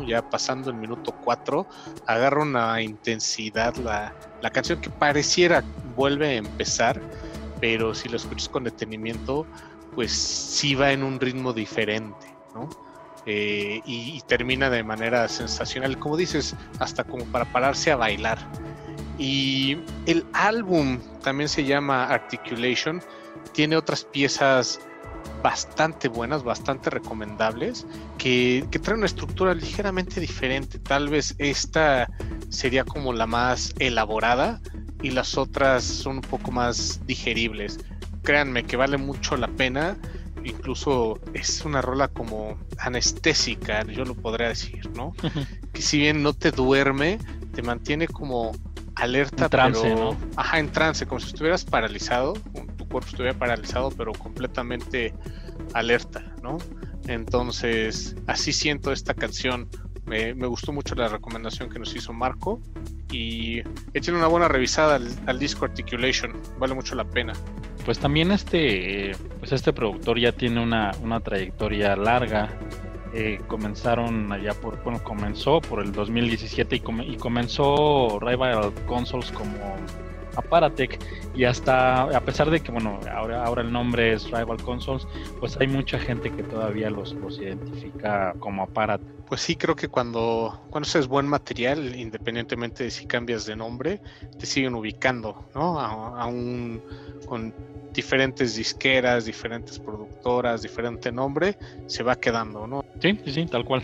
Ya 0.05 0.29
pasando 0.29 0.69
el 0.69 0.77
minuto 0.77 1.11
4, 1.23 1.65
agarra 2.05 2.41
una 2.41 2.81
intensidad 2.81 3.75
la, 3.77 4.13
la 4.41 4.49
canción 4.49 4.81
que 4.81 4.89
pareciera 4.89 5.63
vuelve 5.95 6.27
a 6.29 6.33
empezar 6.33 7.01
pero 7.59 7.93
si 7.93 8.09
lo 8.09 8.17
escuchas 8.17 8.49
con 8.49 8.63
detenimiento, 8.63 9.45
pues 9.95 10.11
sí 10.11 10.75
va 10.75 10.91
en 10.91 11.03
un 11.03 11.19
ritmo 11.19 11.53
diferente, 11.53 12.27
¿no? 12.53 12.69
Eh, 13.25 13.81
y, 13.85 14.21
termina 14.21 14.69
de 14.69 14.83
manera 14.83 15.27
sensacional, 15.27 15.99
como 15.99 16.15
dices, 16.15 16.55
hasta 16.79 17.03
como 17.03 17.25
para 17.25 17.43
pararse 17.51 17.91
a 17.91 17.97
bailar. 17.97 18.37
Y 19.17 19.79
el 20.05 20.25
álbum 20.31 20.99
también 21.23 21.49
se 21.49 21.65
llama 21.65 22.05
Articulation, 22.05 23.01
tiene 23.51 23.75
otras 23.75 24.05
piezas 24.05 24.79
bastante 25.47 26.09
buenas, 26.09 26.43
bastante 26.43 26.89
recomendables, 26.89 27.85
que, 28.17 28.67
que 28.69 28.79
traen 28.79 28.97
una 28.97 29.05
estructura 29.05 29.53
ligeramente 29.53 30.19
diferente. 30.19 30.77
Tal 30.77 31.07
vez 31.07 31.35
esta 31.37 32.09
sería 32.49 32.83
como 32.83 33.13
la 33.13 33.27
más 33.27 33.73
elaborada, 33.79 34.59
y 35.01 35.11
las 35.11 35.37
otras 35.37 35.85
son 35.85 36.17
un 36.17 36.21
poco 36.21 36.51
más 36.51 36.99
digeribles. 37.07 37.79
Créanme 38.23 38.65
que 38.65 38.75
vale 38.75 38.97
mucho 38.97 39.37
la 39.37 39.47
pena. 39.47 39.95
Incluso 40.43 41.21
es 41.33 41.63
una 41.63 41.81
rola 41.81 42.09
como 42.09 42.57
anestésica, 42.79 43.85
yo 43.85 44.03
lo 44.03 44.15
podría 44.15 44.49
decir, 44.49 44.89
¿no? 44.95 45.13
que 45.71 45.81
si 45.81 45.97
bien 45.97 46.23
no 46.23 46.33
te 46.33 46.51
duerme, 46.51 47.19
te 47.53 47.61
mantiene 47.61 48.09
como 48.09 48.51
alerta, 48.95 49.45
en 49.45 49.49
trance, 49.49 49.95
¿no? 49.95 50.17
Ajá, 50.35 50.59
en 50.59 50.73
trance, 50.73 51.05
como 51.05 51.21
si 51.21 51.27
estuvieras 51.27 51.63
paralizado, 51.63 52.33
cuerpo 52.87 53.09
estuviera 53.09 53.37
paralizado, 53.37 53.91
pero 53.91 54.13
completamente 54.13 55.13
alerta, 55.73 56.35
¿no? 56.41 56.57
Entonces, 57.07 58.15
así 58.27 58.53
siento 58.53 58.91
esta 58.91 59.13
canción. 59.13 59.69
Me, 60.05 60.33
gustó 60.33 60.71
mucho 60.71 60.95
la 60.95 61.09
recomendación 61.09 61.69
que 61.69 61.79
nos 61.79 61.93
hizo 61.93 62.13
Marco 62.13 62.61
y 63.11 63.61
echen 63.93 64.15
una 64.15 64.27
buena 64.27 64.47
revisada 64.47 64.99
al, 65.25 65.39
disco 65.39 65.65
Articulation, 65.65 66.33
vale 66.57 66.73
mucho 66.73 66.95
la 66.95 67.03
pena. 67.03 67.33
Pues 67.83 67.99
también 67.99 68.31
este, 68.31 69.15
pues 69.39 69.51
este 69.51 69.73
productor 69.73 70.17
ya 70.19 70.31
tiene 70.31 70.63
una, 70.63 71.19
trayectoria 71.23 71.95
larga. 71.95 72.49
Eh, 73.13 73.39
comenzaron 73.47 74.31
allá 74.31 74.53
por, 74.53 74.83
bueno, 74.83 75.01
comenzó 75.03 75.61
por 75.61 75.81
el 75.81 75.91
2017 75.91 76.75
y, 76.75 76.83
y 77.13 77.17
comenzó 77.17 78.19
Rival 78.19 78.73
Consoles 78.85 79.31
como 79.31 79.75
Aparatec 80.37 80.99
y 81.33 81.43
hasta 81.45 82.03
a 82.03 82.21
pesar 82.21 82.49
de 82.49 82.59
que 82.61 82.71
bueno 82.71 82.99
ahora 83.11 83.43
ahora 83.43 83.61
el 83.63 83.71
nombre 83.71 84.13
es 84.13 84.29
Rival 84.29 84.61
Consoles 84.61 85.05
pues 85.39 85.57
hay 85.59 85.67
mucha 85.67 85.99
gente 85.99 86.31
que 86.31 86.43
todavía 86.43 86.89
los, 86.89 87.15
los 87.19 87.41
identifica 87.41 88.35
como 88.39 88.63
Aparatec 88.63 89.15
pues 89.25 89.41
sí 89.41 89.55
creo 89.55 89.75
que 89.75 89.87
cuando 89.87 90.55
cuando 90.69 90.87
es 90.87 91.07
buen 91.07 91.27
material 91.27 91.95
independientemente 91.95 92.83
de 92.83 92.91
si 92.91 93.05
cambias 93.05 93.45
de 93.45 93.55
nombre 93.55 93.99
te 94.37 94.45
siguen 94.45 94.75
ubicando 94.75 95.49
no 95.53 95.79
aún 95.79 96.81
con 97.25 97.53
diferentes 97.93 98.55
disqueras 98.55 99.25
diferentes 99.25 99.79
productoras 99.79 100.61
diferente 100.61 101.11
nombre 101.11 101.55
se 101.85 102.03
va 102.03 102.15
quedando 102.15 102.67
no 102.67 102.81
sí 103.01 103.19
sí 103.23 103.31
sí 103.31 103.45
tal 103.47 103.65
cual 103.65 103.83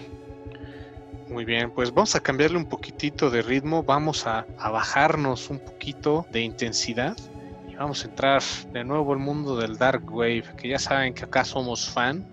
muy 1.30 1.46
bien, 1.46 1.72
pues 1.72 1.94
vamos 1.94 2.15
a 2.15 2.20
cambiarle 2.20 2.58
un 2.58 2.65
poquitito 2.65 3.30
de 3.30 3.42
ritmo, 3.42 3.84
vamos 3.84 4.27
a, 4.27 4.46
bajarnos 4.58 5.50
un 5.50 5.60
poquito 5.60 6.25
de 6.32 6.42
intensidad 6.42 7.18
y 7.70 7.75
vamos 7.75 8.03
a 8.03 8.08
entrar 8.08 8.42
de 8.72 8.84
nuevo 8.84 9.13
al 9.13 9.20
mundo 9.20 9.56
del 9.56 9.77
Dark 9.77 10.03
Wave, 10.12 10.46
que 10.58 10.70
ya 10.70 10.80
saben 10.80 11.13
que 11.13 11.25
acá 11.25 11.46
somos 11.46 11.89
fan. 11.89 12.25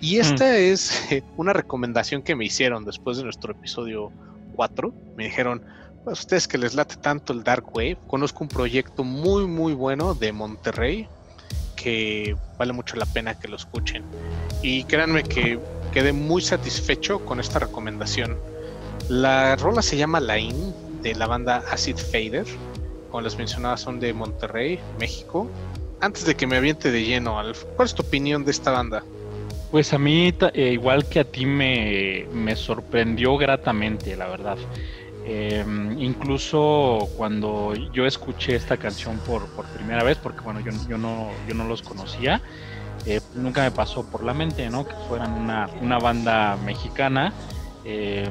Y 0.00 0.18
esta 0.18 0.56
es 0.56 1.08
una 1.36 1.52
recomendación 1.52 2.22
que 2.22 2.34
me 2.34 2.44
hicieron 2.44 2.84
después 2.84 3.16
de 3.18 3.24
nuestro 3.24 3.52
episodio 3.52 4.10
4. 4.56 4.92
Me 5.16 5.24
dijeron, 5.24 5.62
pues 6.04 6.20
ustedes 6.20 6.48
que 6.48 6.58
les 6.58 6.74
late 6.74 6.96
tanto 6.96 7.32
el 7.32 7.44
Dark 7.44 7.66
Wave, 7.74 7.98
conozco 8.08 8.44
un 8.44 8.48
proyecto 8.48 9.04
muy 9.04 9.46
muy 9.46 9.74
bueno 9.74 10.14
de 10.14 10.32
Monterrey 10.32 11.08
que 11.76 12.36
vale 12.58 12.72
mucho 12.72 12.96
la 12.96 13.06
pena 13.06 13.38
que 13.38 13.48
lo 13.48 13.56
escuchen. 13.56 14.04
Y 14.62 14.84
créanme 14.84 15.24
que 15.24 15.58
quedé 15.92 16.12
muy 16.12 16.42
satisfecho 16.42 17.24
con 17.24 17.38
esta 17.38 17.58
recomendación. 17.58 18.36
La 19.08 19.56
rola 19.56 19.82
se 19.82 19.96
llama 19.96 20.20
Lain 20.20 20.74
de 21.02 21.14
la 21.14 21.26
banda 21.26 21.62
Acid 21.70 21.96
Fader. 21.96 22.46
Como 23.10 23.20
les 23.20 23.36
mencionaba, 23.36 23.76
son 23.76 24.00
de 24.00 24.12
Monterrey, 24.12 24.80
México. 24.98 25.48
Antes 26.00 26.24
de 26.24 26.34
que 26.34 26.46
me 26.46 26.56
aviente 26.56 26.90
de 26.90 27.04
lleno, 27.04 27.38
Alf, 27.38 27.64
¿cuál 27.76 27.86
es 27.86 27.94
tu 27.94 28.02
opinión 28.02 28.44
de 28.44 28.50
esta 28.50 28.70
banda? 28.70 29.04
Pues 29.70 29.92
a 29.92 29.98
mí, 29.98 30.34
eh, 30.54 30.70
igual 30.72 31.06
que 31.08 31.20
a 31.20 31.24
ti, 31.24 31.46
me, 31.46 32.26
me 32.32 32.56
sorprendió 32.56 33.36
gratamente, 33.36 34.16
la 34.16 34.28
verdad. 34.28 34.58
Em, 35.24 36.00
incluso 36.00 37.08
cuando 37.16 37.74
yo 37.92 38.06
escuché 38.06 38.56
esta 38.56 38.76
canción 38.76 39.18
por, 39.18 39.46
por 39.50 39.66
primera 39.66 40.02
vez, 40.02 40.18
porque 40.18 40.40
bueno, 40.40 40.60
yo, 40.60 40.72
yo, 40.88 40.98
no, 40.98 41.30
yo 41.46 41.54
no 41.54 41.64
los 41.64 41.82
conocía, 41.82 42.42
eh, 43.06 43.20
nunca 43.34 43.62
me 43.62 43.70
pasó 43.70 44.04
por 44.04 44.22
la 44.22 44.34
mente, 44.34 44.68
¿no? 44.70 44.86
Que 44.86 44.94
fueran 45.08 45.32
una, 45.32 45.68
una 45.80 45.98
banda 45.98 46.56
mexicana. 46.64 47.32
Eh, 47.84 48.30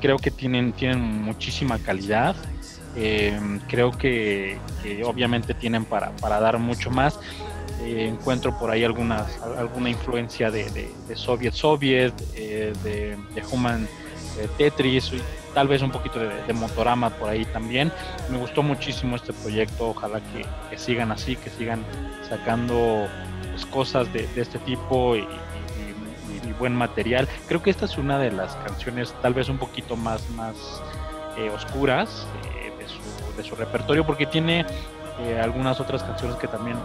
creo 0.00 0.18
que 0.18 0.30
tienen, 0.30 0.72
tienen 0.72 1.22
muchísima 1.22 1.78
calidad. 1.78 2.36
creo 3.68 3.92
que, 3.92 4.58
obviamente 5.04 5.54
tienen 5.54 5.84
para, 5.84 6.10
para 6.16 6.40
dar 6.40 6.58
mucho 6.58 6.90
más. 6.90 7.18
encuentro 7.84 8.58
por 8.58 8.70
ahí 8.70 8.84
algunas, 8.84 9.40
alguna 9.58 9.90
influencia 9.90 10.50
de, 10.50 10.70
de, 10.70 11.16
Soviet 11.16 11.52
Soviet, 11.52 12.14
de, 12.34 13.16
de 13.34 13.42
Human 13.52 13.88
Tetris, 14.56 15.12
tal 15.54 15.68
vez 15.68 15.82
un 15.82 15.90
poquito 15.90 16.18
de, 16.18 16.52
Motorama 16.52 17.10
por 17.10 17.28
ahí 17.28 17.44
también. 17.46 17.92
Me 18.30 18.38
gustó 18.38 18.62
muchísimo 18.62 19.16
este 19.16 19.32
proyecto, 19.32 19.90
ojalá 19.90 20.20
que, 20.20 20.78
sigan 20.78 21.12
así, 21.12 21.36
que 21.36 21.50
sigan 21.50 21.84
sacando 22.28 23.06
pues, 23.50 23.66
cosas 23.66 24.12
de, 24.12 24.28
este 24.36 24.58
tipo 24.60 25.16
y, 25.16 25.26
buen 26.58 26.76
material. 26.76 27.26
Creo 27.48 27.62
que 27.62 27.70
esta 27.70 27.86
es 27.86 27.96
una 27.96 28.18
de 28.18 28.30
las 28.30 28.54
canciones 28.56 29.14
tal 29.22 29.32
vez 29.32 29.48
un 29.48 29.56
poquito 29.56 29.96
más, 29.96 30.28
más 30.30 30.82
eh, 31.38 31.48
oscuras 31.48 32.26
eh, 32.54 32.70
de, 33.36 33.42
su, 33.42 33.56
repertorio 33.56 34.04
porque 34.04 34.26
tiene 34.26 34.66
eh, 35.20 35.40
algunas 35.42 35.80
otras 35.80 36.02
canciones 36.02 36.36
que 36.36 36.48
también 36.48 36.76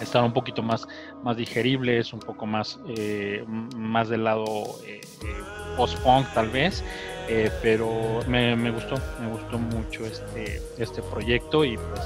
están 0.00 0.24
un 0.24 0.32
poquito 0.32 0.62
más, 0.62 0.86
más 1.22 1.36
digeribles, 1.36 2.12
un 2.12 2.20
poco 2.20 2.46
más, 2.46 2.78
más 3.76 4.08
del 4.08 4.24
lado 4.24 4.44
post-punk 5.78 6.26
tal 6.34 6.50
vez, 6.50 6.82
eh, 7.28 7.50
pero 7.62 8.20
me, 8.26 8.70
gustó, 8.70 8.96
me 9.20 9.28
gustó 9.30 9.58
mucho 9.58 10.04
este, 10.04 10.60
este 10.76 11.00
proyecto 11.02 11.64
y 11.64 11.78
pues 11.78 12.00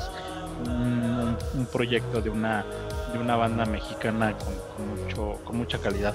un, 0.66 1.66
proyecto 1.72 2.20
de 2.20 2.28
una, 2.28 2.64
de 3.12 3.18
una 3.18 3.36
banda 3.36 3.64
mexicana 3.64 4.36
con, 4.36 4.88
mucho, 4.88 5.40
con 5.44 5.56
mucha 5.56 5.78
calidad. 5.78 6.14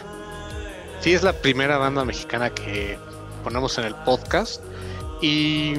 Sí, 0.99 1.13
es 1.13 1.23
la 1.23 1.33
primera 1.33 1.77
banda 1.77 2.05
mexicana 2.05 2.51
que 2.51 2.97
ponemos 3.43 3.77
en 3.77 3.85
el 3.85 3.95
podcast 3.95 4.61
y 5.21 5.75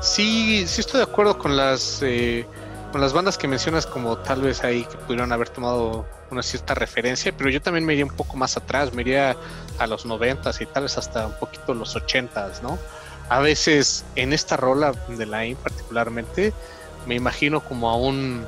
sí, 0.00 0.64
sí 0.66 0.80
estoy 0.80 0.98
de 0.98 1.04
acuerdo 1.04 1.38
con 1.38 1.56
las... 1.56 2.02
Eh, 2.02 2.46
con 2.90 3.00
las 3.00 3.12
bandas 3.12 3.38
que 3.38 3.46
mencionas 3.46 3.86
como 3.86 4.18
tal 4.18 4.42
vez 4.42 4.64
ahí 4.64 4.84
que 4.84 4.96
pudieron 4.96 5.32
haber 5.32 5.48
tomado 5.48 6.06
una 6.30 6.42
cierta 6.42 6.74
referencia, 6.74 7.32
pero 7.36 7.50
yo 7.50 7.60
también 7.62 7.84
me 7.84 7.92
iría 7.92 8.04
un 8.04 8.14
poco 8.14 8.36
más 8.36 8.56
atrás, 8.56 8.92
me 8.92 9.02
iría 9.02 9.36
a 9.78 9.86
los 9.86 10.06
noventas 10.06 10.60
y 10.60 10.66
tal 10.66 10.84
vez 10.84 10.98
hasta 10.98 11.26
un 11.26 11.34
poquito 11.34 11.74
los 11.74 11.94
ochentas, 11.96 12.62
¿no? 12.62 12.78
A 13.28 13.38
veces 13.40 14.04
en 14.16 14.32
esta 14.32 14.56
rola 14.56 14.92
de 15.08 15.26
Line 15.26 15.56
particularmente 15.62 16.52
me 17.06 17.14
imagino 17.14 17.60
como 17.60 17.88
a 17.88 17.96
un 17.96 18.44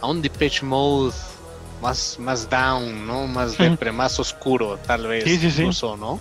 a 0.00 0.06
un 0.06 0.20
Depeche 0.20 0.64
Mode 0.64 1.14
más 1.80 2.18
más 2.18 2.50
down, 2.50 3.06
¿no? 3.06 3.26
Más 3.28 3.56
depre, 3.56 3.92
más 3.92 4.18
oscuro, 4.18 4.78
tal 4.86 5.06
vez 5.06 5.24
sí, 5.24 5.38
sí, 5.38 5.46
incluso, 5.46 5.96
¿no? 5.96 6.18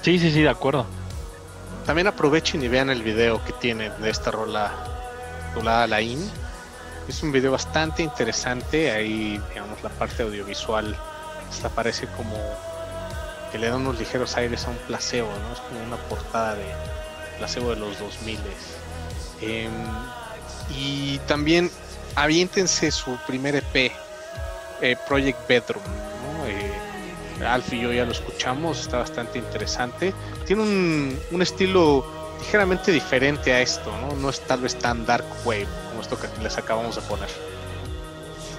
Sí, 0.00 0.18
sí, 0.18 0.32
sí, 0.32 0.42
de 0.42 0.48
acuerdo. 0.48 0.86
También 1.84 2.06
aprovechen 2.06 2.62
y 2.62 2.68
vean 2.68 2.90
el 2.90 3.02
video 3.02 3.44
que 3.44 3.52
tiene 3.52 3.90
de 3.90 4.10
esta 4.10 4.30
rola 4.30 4.91
titulada 5.52 5.86
Lain. 5.86 6.18
Es 7.08 7.22
un 7.22 7.32
video 7.32 7.52
bastante 7.52 8.02
interesante. 8.02 8.90
Ahí, 8.90 9.40
digamos, 9.50 9.82
la 9.82 9.90
parte 9.90 10.22
audiovisual 10.22 10.96
hasta 11.50 11.68
parece 11.68 12.06
como 12.06 12.34
que 13.50 13.58
le 13.58 13.68
da 13.68 13.76
unos 13.76 13.98
ligeros 13.98 14.36
aires 14.36 14.64
a 14.64 14.70
un 14.70 14.76
placebo, 14.76 15.28
¿no? 15.28 15.52
Es 15.52 15.60
como 15.60 15.82
una 15.84 15.96
portada 16.08 16.54
de 16.54 16.64
placebo 17.38 17.70
de 17.70 17.76
los 17.76 17.98
2000. 17.98 18.38
Eh, 19.40 19.64
em, 19.64 19.72
y 20.74 21.18
también 21.26 21.70
aviéntense 22.14 22.90
su 22.90 23.16
primer 23.26 23.56
EP, 23.56 23.92
eh, 24.80 24.96
Project 25.06 25.46
Bedroom. 25.48 25.84
¿no? 25.84 26.46
Eh, 26.46 27.44
Alf 27.44 27.72
y 27.72 27.80
yo 27.80 27.92
ya 27.92 28.04
lo 28.04 28.12
escuchamos, 28.12 28.80
está 28.80 28.98
bastante 28.98 29.38
interesante. 29.38 30.14
Tiene 30.46 30.62
un, 30.62 31.20
un 31.32 31.42
estilo 31.42 32.21
ligeramente 32.42 32.90
diferente 32.90 33.52
a 33.52 33.60
esto, 33.60 33.92
¿no? 34.00 34.16
No 34.16 34.28
es 34.28 34.40
tal 34.40 34.60
vez 34.60 34.74
tan 34.74 35.06
dark 35.06 35.24
wave 35.44 35.68
como 35.88 36.02
esto 36.02 36.18
que 36.18 36.26
les 36.42 36.58
acabamos 36.58 36.96
de 36.96 37.02
poner. 37.02 37.28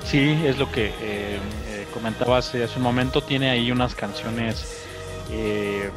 Sí, 0.05 0.41
es 0.45 0.57
lo 0.57 0.71
que 0.71 0.87
eh, 0.87 1.39
eh, 1.67 1.87
comentaba 1.93 2.37
hace, 2.37 2.65
un 2.77 2.81
momento. 2.81 3.21
Tiene 3.21 3.49
ahí 3.49 3.71
unas 3.71 3.93
canciones 3.93 4.65
eh, 5.31 5.89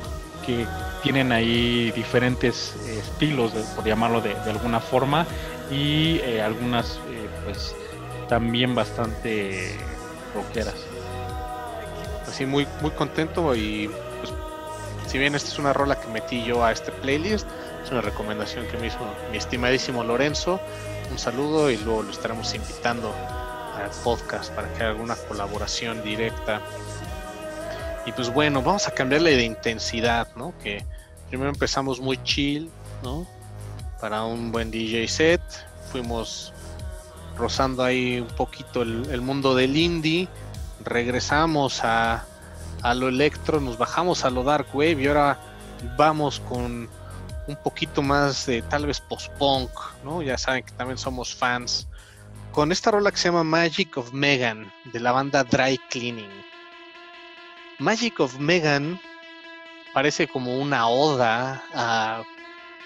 que 0.44 0.66
tienen 1.02 1.30
ahí 1.30 1.92
diferentes 1.92 2.74
estilos, 2.88 3.52
por 3.52 3.84
llamarlo 3.84 4.20
de, 4.20 4.34
alguna 4.34 4.80
forma, 4.80 5.24
y 5.70 6.20
algunas, 6.40 6.98
pues, 7.44 7.74
también 8.28 8.74
bastante 8.74 9.76
rockeras. 10.34 10.74
Así, 12.26 12.46
muy, 12.46 12.66
muy 12.80 12.90
contento 12.90 13.54
y 13.54 13.88
si 15.06 15.18
bien 15.18 15.34
esta 15.34 15.48
es 15.50 15.58
una 15.58 15.72
rola 15.72 16.00
que 16.00 16.08
metí 16.08 16.42
yo 16.44 16.64
a 16.64 16.72
este 16.72 16.92
playlist, 16.92 17.46
es 17.84 17.90
una 17.90 18.00
recomendación 18.00 18.66
que 18.66 18.76
me 18.78 18.88
hizo 18.88 18.98
mi 19.30 19.38
estimadísimo 19.38 20.02
Lorenzo. 20.02 20.60
Un 21.10 21.18
saludo 21.18 21.70
y 21.70 21.76
luego 21.76 22.02
lo 22.02 22.10
estaremos 22.10 22.52
invitando 22.54 23.14
al 23.76 23.90
podcast 24.02 24.52
para 24.52 24.72
que 24.72 24.82
haga 24.82 24.90
alguna 24.90 25.14
colaboración 25.14 26.02
directa. 26.02 26.60
Y 28.06 28.12
pues 28.12 28.32
bueno, 28.32 28.62
vamos 28.62 28.88
a 28.88 28.92
cambiarle 28.92 29.36
de 29.36 29.44
intensidad, 29.44 30.28
¿no? 30.36 30.52
Que 30.62 30.84
primero 31.28 31.50
empezamos 31.50 32.00
muy 32.00 32.22
chill, 32.22 32.70
¿no? 33.02 33.26
Para 34.00 34.24
un 34.24 34.52
buen 34.52 34.70
DJ 34.70 35.08
set. 35.08 35.40
Fuimos 35.92 36.52
rozando 37.36 37.84
ahí 37.84 38.20
un 38.20 38.28
poquito 38.28 38.82
el, 38.82 39.20
mundo 39.20 39.54
del 39.54 39.76
indie. 39.76 40.28
Regresamos 40.84 41.84
a, 41.84 42.24
a 42.82 42.94
lo 42.94 43.08
electro, 43.08 43.60
nos 43.60 43.78
bajamos 43.78 44.24
a 44.24 44.30
lo 44.30 44.44
dark 44.44 44.68
wave 44.72 45.02
y 45.02 45.06
ahora 45.06 45.38
vamos 45.96 46.40
con 46.40 46.88
un 47.46 47.56
poquito 47.56 48.02
más 48.02 48.46
de 48.46 48.62
tal 48.62 48.86
vez 48.86 49.00
post-punk, 49.00 49.70
¿no? 50.04 50.22
Ya 50.22 50.36
saben 50.36 50.64
que 50.64 50.72
también 50.72 50.98
somos 50.98 51.34
fans. 51.34 51.88
Con 52.52 52.72
esta 52.72 52.90
rola 52.90 53.10
que 53.10 53.18
se 53.18 53.28
llama 53.28 53.44
Magic 53.44 53.96
of 53.96 54.12
Megan, 54.12 54.72
de 54.84 55.00
la 55.00 55.12
banda 55.12 55.44
Dry 55.44 55.78
Cleaning. 55.90 56.30
Magic 57.78 58.18
of 58.20 58.38
Megan 58.38 58.98
parece 59.92 60.26
como 60.26 60.58
una 60.58 60.88
oda 60.88 61.62
a 61.74 62.22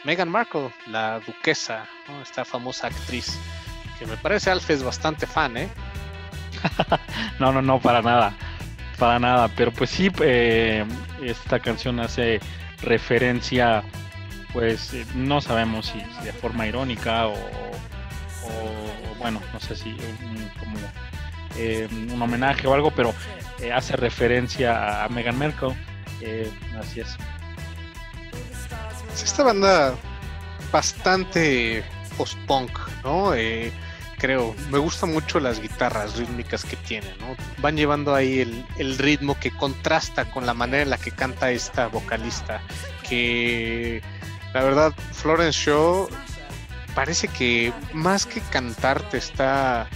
Meghan 0.05 0.29
Markle, 0.29 0.73
la 0.87 1.21
duquesa, 1.21 1.85
esta 2.23 2.45
famosa 2.45 2.89
actriz, 2.89 3.39
que 3.99 4.07
me 4.07 4.17
parece 4.17 4.51
Alf 4.51 4.69
es 4.71 4.83
bastante 4.83 5.27
fan, 5.27 5.57
¿eh? 5.57 5.69
no, 7.39 7.53
no, 7.53 7.63
no, 7.63 7.81
para 7.81 8.03
nada, 8.03 8.35
para 9.01 9.19
nada, 9.19 9.49
pero 9.57 9.73
pues 9.73 9.89
sí, 9.89 10.13
eh, 10.21 10.85
esta 11.23 11.59
canción 11.59 11.99
hace 12.01 12.39
referencia 12.83 13.83
pues 14.53 14.93
eh, 14.93 15.07
no 15.15 15.41
sabemos 15.41 15.87
si, 15.87 15.99
de 16.23 16.33
forma 16.35 16.67
irónica 16.67 17.29
o, 17.29 17.35
bueno, 19.19 19.41
no 19.53 19.61
sé 19.61 19.75
si 19.75 19.97
como 20.59 20.77
eh, 21.57 21.89
un 22.13 22.21
homenaje 22.21 22.67
o 22.67 22.75
algo, 22.75 22.91
pero 22.91 23.15
eh, 23.61 23.73
hace 23.73 23.97
referencia 23.97 25.05
a 25.05 25.09
Meghan 25.09 25.39
Merkel. 25.39 25.71
así 26.79 27.01
es. 27.01 27.17
Esta 29.15 29.45
banda 29.45 29.95
bastante 30.71 31.83
post-punk, 32.19 32.71
¿no? 33.03 33.33
Creo, 34.21 34.55
me 34.71 34.79
gustan 34.79 35.13
mucho 35.13 35.41
las 35.41 35.61
guitarras 35.61 36.17
rítmicas 36.17 36.65
que 36.65 36.77
tienen, 36.77 37.13
¿no? 37.19 37.35
Van 37.59 37.77
llevando 37.77 38.15
ahí 38.15 38.41
el, 38.77 38.99
ritmo 38.99 39.39
que 39.41 39.51
contrasta 39.51 40.31
con 40.31 40.45
la 40.47 40.55
manera 40.55 40.83
en 40.83 40.91
la 40.91 40.99
que 40.99 41.11
canta 41.11 41.51
esta 41.51 41.87
vocalista, 41.87 42.61
que 43.09 44.03
la 44.53 44.63
verdad, 44.63 44.93
Florence 45.13 45.59
Shaw 45.59 46.09
parece 46.95 47.29
que 47.29 47.73
más 47.93 48.27
que 48.27 48.41
cantar 48.41 49.01
te 49.09 49.19
está 49.19 49.89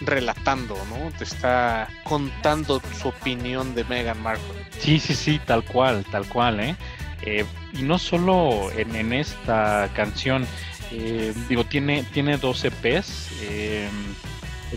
relatando, 0.00 0.76
¿no? 0.88 1.10
Te 1.16 1.24
está 1.24 1.88
contando 2.04 2.82
su 3.00 3.08
opinión 3.08 3.74
de 3.74 3.84
Meghan 3.84 4.20
Markle. 4.22 4.66
Sí, 4.78 4.98
sí, 4.98 5.14
sí, 5.14 5.40
tal 5.46 5.64
cual, 5.64 6.04
tal 6.10 6.26
cual, 6.26 6.60
¿eh? 6.60 6.76
eh 7.22 7.44
y 7.72 7.82
no 7.82 7.98
solo 7.98 8.70
en, 8.72 9.12
esta 9.12 9.88
canción, 9.94 10.46
eh, 10.90 11.32
digo, 11.48 11.64
tiene, 11.64 12.02
tiene 12.12 12.36
dos 12.36 12.64
EPs, 12.64 13.28
eh, 13.42 13.88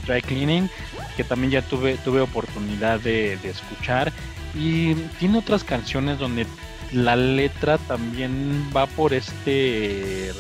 Dry 0.06 0.21
Cleaning, 0.21 0.69
que 1.15 1.23
también 1.23 1.52
ya 1.52 1.62
tuve, 1.62 1.97
tuve 1.97 2.21
oportunidad 2.21 2.99
de, 2.99 3.38
de 3.38 3.49
escuchar, 3.49 4.12
y 4.56 4.93
tiene 5.19 5.39
otras 5.39 5.63
canciones 5.63 6.19
donde 6.19 6.45
la 6.91 7.15
letra 7.15 7.78
también 7.80 8.69
va 8.76 8.86
por 8.86 9.13
este, 9.13 10.32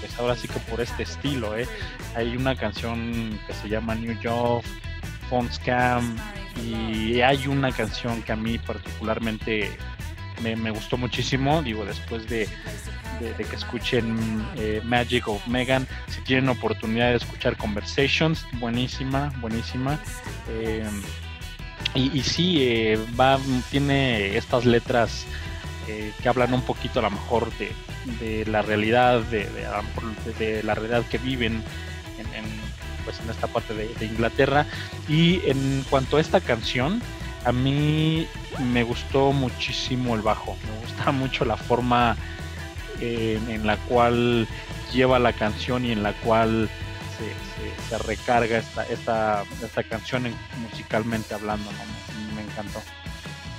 pues 0.00 0.18
ahora 0.18 0.36
sí 0.36 0.48
que 0.48 0.58
por 0.60 0.80
este 0.80 1.04
estilo, 1.04 1.56
¿eh? 1.56 1.68
Hay 2.14 2.36
una 2.36 2.56
canción 2.56 3.38
que 3.46 3.52
se 3.54 3.68
llama 3.68 3.94
New 3.94 4.18
York, 4.20 4.64
Phone 5.30 5.52
Scam, 5.52 6.16
y 6.64 7.20
hay 7.20 7.46
una 7.46 7.70
canción 7.70 8.22
que 8.22 8.32
a 8.32 8.36
mí 8.36 8.58
particularmente 8.58 9.76
me, 10.42 10.70
gustó 10.70 10.96
muchísimo, 10.96 11.62
digo, 11.62 11.84
después 11.84 12.28
de, 12.28 12.48
que 13.18 13.56
escuchen 13.56 14.44
eh, 14.56 14.80
Magic 14.84 15.26
of 15.28 15.46
Megan, 15.46 15.86
si 16.08 16.20
tienen 16.22 16.48
oportunidad 16.48 17.10
de 17.10 17.16
escuchar 17.16 17.56
Conversations, 17.56 18.46
buenísima, 18.60 19.32
buenísima. 19.40 20.00
Eh, 20.48 20.84
Y, 21.94 22.22
sí, 22.22 22.58
eh, 22.60 22.98
va, 23.18 23.38
tiene 23.70 24.36
estas 24.36 24.66
letras 24.66 25.24
eh, 25.88 26.12
que 26.22 26.28
hablan 26.28 26.52
un 26.52 26.60
poquito 26.60 26.98
a 26.98 27.02
lo 27.02 27.10
mejor 27.10 27.50
de, 28.20 28.44
la 28.44 28.60
realidad, 28.60 29.22
de, 29.22 29.48
de, 30.38 30.62
la 30.62 30.74
realidad 30.74 31.04
que 31.08 31.16
viven 31.16 31.62
en, 32.18 32.44
pues 33.06 33.20
en 33.20 33.30
esta 33.30 33.46
parte 33.46 33.72
de, 33.72 34.04
Inglaterra. 34.04 34.66
Y 35.08 35.40
en 35.48 35.84
cuanto 35.88 36.18
a 36.18 36.20
esta 36.20 36.40
canción, 36.40 37.00
a 37.46 37.52
mí 37.52 38.26
me 38.72 38.82
gustó 38.82 39.32
muchísimo 39.32 40.16
el 40.16 40.20
bajo, 40.20 40.56
me 40.68 40.80
gusta 40.80 41.12
mucho 41.12 41.44
la 41.44 41.56
forma 41.56 42.16
eh, 43.00 43.40
en 43.48 43.66
la 43.66 43.76
cual 43.76 44.48
lleva 44.92 45.18
la 45.18 45.32
canción 45.32 45.84
y 45.84 45.92
en 45.92 46.02
la 46.02 46.12
cual 46.12 46.68
se, 47.88 47.98
recarga 47.98 48.58
esta, 48.58 48.84
esta, 48.84 49.44
esta 49.62 49.82
canción 49.84 50.24
musicalmente 50.60 51.34
hablando, 51.34 51.70
me 52.34 52.42
encantó. 52.42 52.82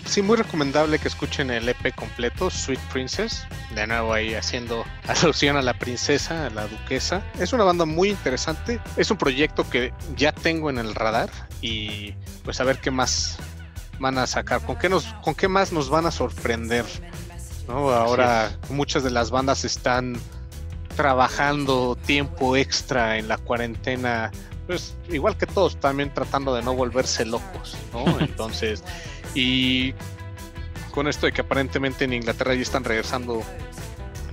Sí, 0.06 0.22
muy 0.22 0.38
recomendable 0.38 1.00
que 1.00 1.08
escuchen 1.08 1.50
el 1.50 1.68
EP 1.68 1.94
completo, 1.94 2.50
Sweet 2.50 2.80
Princess. 2.92 3.46
De 3.76 3.88
nuevo 3.88 4.14
ahí 4.14 4.36
haciendo 4.36 4.86
alusión 5.08 5.58
a 5.58 5.62
la 5.62 5.74
princesa, 5.74 6.46
a 6.46 6.50
la 6.50 6.68
duquesa. 6.68 7.24
Es 7.40 7.52
una 7.52 7.66
banda 7.66 7.86
muy 7.86 8.10
interesante. 8.10 8.80
Es 8.96 9.12
un 9.12 9.18
proyecto 9.18 9.70
que 9.70 9.94
ya 10.16 10.32
tengo 10.32 10.70
en 10.70 10.78
el 10.78 10.96
radar 10.96 11.30
y 11.62 12.14
pues 12.44 12.62
a 12.62 12.64
ver 12.64 12.80
qué 12.80 12.90
más 12.90 13.38
van 14.00 14.18
a 14.18 14.28
sacar, 14.28 14.62
con 14.62 14.78
qué, 14.78 14.90
nos, 14.90 15.06
con 15.24 15.36
qué 15.36 15.48
más 15.48 15.72
nos 15.72 15.90
van 15.90 16.06
a 16.06 16.12
sorprender. 16.12 16.86
¿no? 17.68 17.90
Ahora 17.90 18.58
muchas 18.70 19.04
de 19.04 19.12
las 19.12 19.32
bandas 19.32 19.66
están 19.66 20.18
trabajando 20.96 21.96
tiempo 21.96 22.56
extra 22.58 23.18
en 23.18 23.28
la 23.28 23.38
cuarentena, 23.38 24.32
pues 24.66 24.96
igual 25.10 25.38
que 25.38 25.46
todos, 25.46 25.80
también 25.80 26.14
tratando 26.14 26.56
de 26.56 26.64
no 26.64 26.74
volverse 26.74 27.24
locos, 27.24 27.78
¿no? 27.94 28.04
Entonces, 28.20 28.84
y 29.36 29.94
con 30.92 31.08
esto 31.08 31.28
de 31.28 31.32
que 31.32 31.42
aparentemente 31.42 32.06
en 32.06 32.14
Inglaterra 32.14 32.56
ya 32.56 32.62
están 32.62 32.84
regresando 32.84 33.44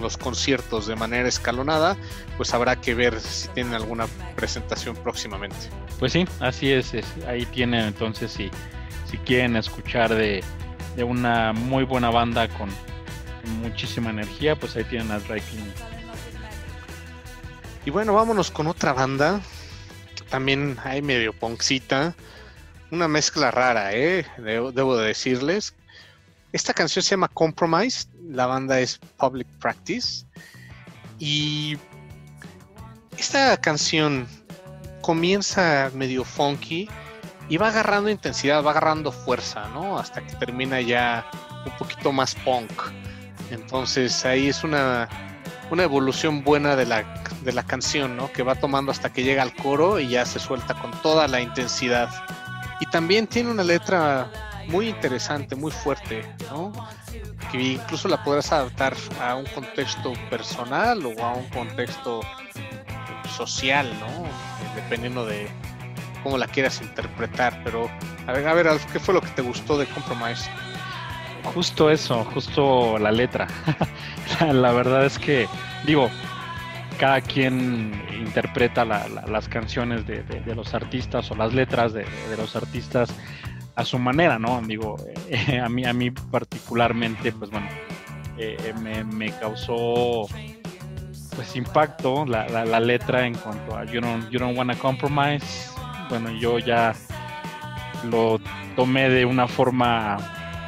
los 0.01 0.17
conciertos 0.17 0.87
de 0.87 0.97
manera 0.97 1.29
escalonada, 1.29 1.97
pues 2.37 2.55
habrá 2.55 2.81
que 2.81 2.95
ver 2.95 3.21
si 3.21 3.49
tienen 3.49 3.75
alguna 3.75 4.07
presentación 4.35 4.97
próximamente. 4.97 5.57
Pues 5.99 6.13
sí, 6.13 6.27
así 6.41 6.73
es, 6.73 6.93
ahí 7.29 7.45
tienen 7.47 7.85
entonces 7.85 8.33
si, 8.33 8.51
si 9.15 9.19
quieren 9.19 9.55
escuchar 9.55 10.13
de, 10.13 10.43
una 10.99 11.53
muy 11.53 11.85
buena 11.85 12.11
banda 12.11 12.49
con 12.49 12.69
muchísima 13.63 14.11
energía, 14.11 14.57
pues 14.57 14.75
ahí 14.75 14.83
tienen 14.83 15.13
a 15.13 15.21
Dry 15.21 15.41
Y 17.85 17.91
bueno, 17.91 18.13
vámonos 18.13 18.51
con 18.51 18.67
otra 18.67 18.93
banda, 18.93 19.41
también 20.31 20.77
hay 20.83 21.01
medio 21.01 21.33
punkcita, 21.33 22.17
una 22.91 23.07
mezcla 23.07 23.53
rara, 23.53 23.93
¿eh? 23.93 24.27
debo, 24.37 24.97
de 24.97 25.07
decirles. 25.07 25.77
Esta 26.53 26.75
canción 26.75 27.05
se 27.05 27.11
llama 27.11 27.29
Compromise, 27.29 28.09
la 28.29 28.47
banda 28.47 28.81
es 28.81 28.99
Public 29.17 29.47
Practice 29.61 30.25
y 31.21 31.79
esta 33.17 33.57
canción 33.61 34.27
comienza 35.03 35.93
medio 35.95 36.25
funky 36.25 36.89
y 37.49 37.57
va 37.57 37.69
agarrando 37.69 38.11
intensidad, 38.11 38.65
va 38.65 38.71
agarrando 38.71 39.13
fuerza, 39.13 39.69
¿no? 39.69 39.99
Hasta 39.99 40.23
que 40.25 40.35
termina 40.37 40.81
ya 40.81 41.27
un 41.67 41.73
poquito 41.77 42.13
más 42.13 42.35
punk. 42.37 42.71
Entonces 43.51 44.25
ahí 44.25 44.49
es 44.49 44.65
una, 44.65 45.09
una 45.71 45.83
evolución 45.83 46.43
buena 46.43 46.77
de 46.77 46.87
la, 46.87 47.05
de 47.43 47.53
la 47.53 47.63
canción, 47.63 48.17
¿no? 48.17 48.33
Que 48.33 48.43
va 48.43 48.55
tomando 48.55 48.91
hasta 48.91 49.13
que 49.13 49.23
llega 49.23 49.43
al 49.43 49.55
coro 49.55 50.01
y 50.01 50.09
ya 50.09 50.25
se 50.25 50.39
suelta 50.39 50.75
con 50.75 50.91
toda 51.03 51.29
la 51.29 51.41
intensidad. 51.41 52.09
Y 52.81 52.87
también 52.87 53.27
tiene 53.27 53.51
una 53.51 53.63
letra 53.63 54.31
muy 54.69 54.89
interesante, 54.89 55.55
muy 55.55 55.71
fuerte, 55.71 56.25
¿no? 56.51 56.73
Que 57.53 57.61
incluso 57.61 58.09
la 58.09 58.25
podrás 58.25 58.51
adaptar 58.53 58.97
a 59.21 59.35
un 59.35 59.45
contexto 59.47 60.15
personal 60.31 61.05
o 61.05 61.23
a 61.23 61.35
un 61.35 61.49
contexto 61.51 62.21
social, 63.37 63.91
¿no? 64.01 64.25
Dependiendo 64.75 65.27
de 65.27 65.49
cómo 66.25 66.37
la 66.37 66.49
quieras 66.49 66.81
interpretar. 66.83 67.61
Pero, 67.63 67.89
a 68.27 68.33
ver, 68.33 68.49
a 68.49 68.55
ver, 68.55 68.67
¿qué 68.93 68.99
fue 68.99 69.15
lo 69.15 69.21
que 69.21 69.29
te 69.29 69.43
gustó 69.43 69.79
de 69.79 69.87
Compromise? 69.87 70.51
Justo 71.55 71.91
eso, 71.91 72.25
justo 72.25 72.99
la 72.99 73.13
letra. 73.13 73.47
la 74.53 74.73
verdad 74.73 75.05
es 75.05 75.19
que, 75.19 75.47
digo, 75.87 76.11
cada 76.99 77.21
quien 77.21 77.93
interpreta 78.19 78.85
las 78.85 79.49
canciones 79.49 80.07
de, 80.07 80.25
los 80.55 80.75
artistas 80.75 81.31
o 81.31 81.35
las 81.35 81.53
letras 81.53 81.93
de, 81.93 82.07
los 82.37 82.57
artistas 82.57 83.15
a 83.77 83.85
su 83.85 83.99
manera, 83.99 84.39
¿no? 84.39 84.61
Digo, 84.63 84.97
eh, 85.29 85.61
a, 85.65 85.69
mí, 85.69 85.85
a 85.85 85.93
mí 85.93 86.11
particularmente, 86.11 87.33
pues 87.33 87.51
bueno, 87.51 87.69
eh, 88.39 88.73
me, 89.13 89.31
causó 89.33 90.27
pues 91.37 91.57
impacto 91.57 92.25
la, 92.25 92.81
letra 92.81 93.27
en 93.27 93.35
cuanto 93.35 93.77
a 93.77 93.85
You 93.85 94.01
Don't, 94.01 94.31
you 94.31 94.39
don't 94.39 94.57
Wanna 94.57 94.77
Compromise. 94.77 95.74
Bueno, 96.09 96.31
yo 96.31 96.59
ya 96.59 96.95
lo 98.05 98.41
tomé 98.77 99.09
de 99.09 99.25
una 99.25 99.49
forma 99.49 100.19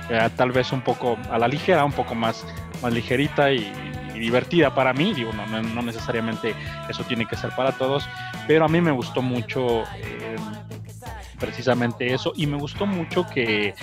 eh, 0.09 0.29
tal 0.37 0.53
vez 0.53 0.73
un 0.73 0.81
poco 0.81 1.19
a 1.31 1.39
la 1.39 1.49
ligera, 1.49 1.85
un 1.85 1.93
poco 1.93 2.15
más, 2.15 2.47
más 2.83 2.93
ligerita 2.93 3.53
y, 3.53 3.73
divertida 4.15 4.75
para 4.75 4.93
mí. 4.93 5.13
Digo, 5.13 5.31
no, 5.33 5.83
necesariamente 5.83 6.55
eso 6.89 7.05
tiene 7.05 7.27
que 7.27 7.37
ser 7.37 7.51
para 7.55 7.73
todos, 7.73 8.09
pero 8.47 8.65
a 8.65 8.69
mí 8.69 8.81
me 8.81 8.91
gustó 8.91 9.21
mucho 9.21 9.83
eh, 9.97 10.37
precisamente 11.39 12.15
eso 12.15 12.33
y 12.35 12.47
me 12.47 12.57
gustó 12.57 12.87
mucho 12.87 13.27
que, 13.27 13.75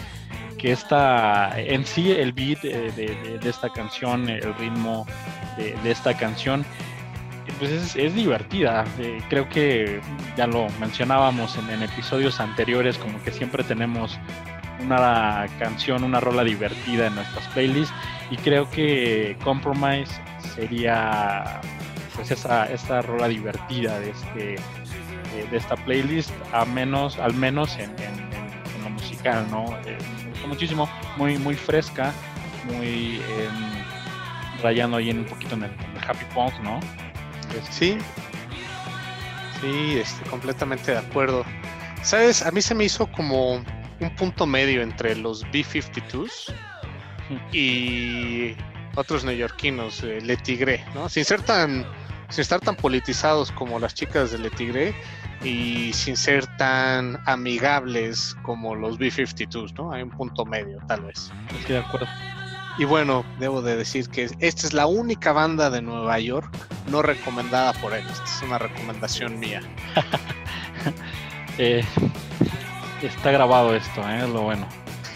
que 0.57 0.71
esta, 0.71 1.59
en 1.59 1.85
sí 1.85 2.11
el 2.11 2.33
beat 2.33 2.61
de, 2.61 3.39
esta 3.43 3.69
canción, 3.69 4.29
el 4.29 4.53
ritmo 4.55 5.05
de, 5.57 5.91
esta 5.91 6.15
canción, 6.15 6.65
pues 7.59 7.95
es, 7.95 8.15
divertida. 8.15 8.85
Eh, 8.99 9.21
creo 9.29 9.47
que 9.49 10.01
ya 10.37 10.47
lo 10.47 10.67
mencionábamos 10.79 11.57
en, 11.57 11.83
episodios 11.83 12.39
anteriores, 12.39 12.97
como 12.97 13.21
que 13.23 13.31
siempre 13.31 13.63
tenemos 13.63 14.17
una 14.79 15.45
canción, 15.59 16.03
una 16.03 16.19
rola 16.19 16.43
divertida 16.43 17.07
en 17.07 17.15
nuestras 17.15 17.47
playlists 17.49 17.93
y 18.31 18.37
creo 18.37 18.69
que 18.69 19.37
Compromise 19.43 20.11
sería 20.55 21.61
pues 22.15 22.31
esa, 22.31 22.65
esta 22.65 23.01
rola 23.01 23.27
divertida 23.27 23.99
de 23.99 24.09
este 24.11 24.55
de 25.49 25.57
esta 25.57 25.75
playlist 25.75 26.31
a 26.53 26.63
menos 26.65 27.17
al 27.17 27.33
menos 27.33 27.77
en, 27.77 27.91
lo 28.83 28.89
musical 28.89 29.47
no 29.49 29.65
eh, 29.85 29.97
muchísimo 30.47 30.87
muy 31.17 31.37
muy 31.37 31.55
fresca 31.55 32.13
muy 32.65 33.15
em, 33.15 34.61
rayando 34.61 34.97
ahí 34.97 35.09
en 35.09 35.19
un 35.19 35.25
poquito 35.25 35.55
en 35.55 35.63
el, 35.63 35.71
happy 36.07 36.25
punk 36.33 36.53
no 36.61 36.79
sí 37.69 37.97
sí 39.61 39.97
este, 39.97 40.29
completamente 40.29 40.91
de 40.91 40.97
acuerdo 40.97 41.45
sabes 42.01 42.41
a 42.41 42.51
mí 42.51 42.61
se 42.61 42.75
me 42.75 42.85
hizo 42.85 43.07
como 43.07 43.55
un 43.55 44.15
punto 44.17 44.45
medio 44.45 44.81
entre 44.81 45.15
los 45.15 45.45
B52s 45.47 46.53
y 47.51 48.55
otros 48.95 49.23
neoyorquinos, 49.23 50.03
eh, 50.03 50.19
Le 50.21 50.37
Tigre, 50.37 50.83
¿no? 50.93 51.09
Sin 51.09 51.25
ser 51.25 51.41
tan, 51.41 51.85
sin 52.29 52.41
estar 52.41 52.59
tan 52.59 52.75
politizados 52.75 53.51
como 53.51 53.79
las 53.79 53.93
chicas 53.93 54.31
de 54.31 54.39
Le 54.39 54.49
Tigre 54.51 54.95
y 55.43 55.91
sin 55.93 56.15
ser 56.15 56.45
tan 56.57 57.19
amigables 57.25 58.35
como 58.43 58.75
los 58.75 58.97
B-52s, 58.97 59.73
¿no? 59.73 59.91
Hay 59.91 60.03
un 60.03 60.11
punto 60.11 60.45
medio, 60.45 60.79
tal 60.87 61.01
vez. 61.01 61.31
Estoy 61.59 61.75
de 61.75 61.81
acuerdo. 61.81 62.07
Y 62.77 62.85
bueno, 62.85 63.23
debo 63.39 63.61
de 63.61 63.75
decir 63.75 64.09
que 64.09 64.23
esta 64.39 64.67
es 64.67 64.73
la 64.73 64.87
única 64.87 65.31
banda 65.31 65.69
de 65.69 65.81
Nueva 65.81 66.19
York 66.19 66.51
no 66.89 67.01
recomendada 67.01 67.73
por 67.73 67.93
él. 67.93 68.03
Esta 68.09 68.23
es 68.23 68.41
una 68.41 68.57
recomendación 68.57 69.39
mía. 69.39 69.61
Eh, 71.59 71.85
está 73.03 73.29
grabado 73.29 73.75
esto, 73.75 74.01
¿eh? 74.09 74.27
lo 74.27 74.41
bueno. 74.41 74.67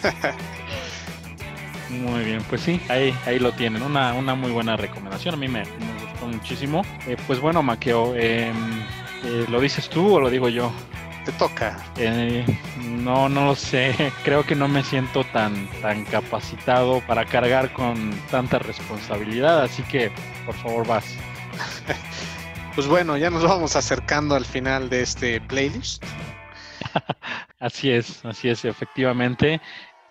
Muy 1.89 2.23
bien, 2.23 2.43
pues 2.49 2.61
sí, 2.61 2.79
ahí, 2.89 3.15
ahí 3.25 3.39
lo 3.39 3.53
tienen, 3.53 3.81
una, 3.81 4.13
una 4.13 4.35
muy 4.35 4.51
buena 4.51 4.75
recomendación, 4.75 5.35
a 5.35 5.37
mí 5.37 5.47
me, 5.47 5.63
gustó 5.63 6.27
muchísimo. 6.27 6.81
Eh, 7.07 7.15
pues 7.25 7.39
bueno, 7.39 7.63
Maqueo, 7.63 8.13
em, 8.13 8.53
eh, 9.23 9.45
¿lo 9.49 9.61
dices 9.61 9.89
tú 9.89 10.15
o 10.15 10.19
lo 10.19 10.29
digo 10.29 10.49
yo? 10.49 10.71
Te 11.27 11.33
toca. 11.33 11.77
Eh, 11.97 12.45
no, 12.79 13.27
no 13.27 13.47
lo 13.47 13.55
sé, 13.55 13.93
creo 14.23 14.45
que 14.45 14.55
no 14.55 14.69
me 14.69 14.81
siento 14.81 15.25
tan, 15.25 15.67
tan 15.81 16.05
capacitado 16.05 17.01
para 17.05 17.25
cargar 17.25 17.73
con 17.73 18.11
tanta 18.31 18.59
responsabilidad, 18.59 19.61
así 19.61 19.83
que 19.83 20.09
por 20.45 20.55
favor 20.55 20.87
vas. 20.87 21.17
pues 22.75 22.87
bueno, 22.87 23.17
ya 23.17 23.29
nos 23.29 23.43
vamos 23.43 23.75
acercando 23.75 24.35
al 24.35 24.45
final 24.45 24.89
de 24.89 25.01
este 25.01 25.41
playlist. 25.41 26.01
así 27.59 27.91
es, 27.91 28.23
así 28.23 28.47
es, 28.47 28.63
efectivamente 28.63 29.59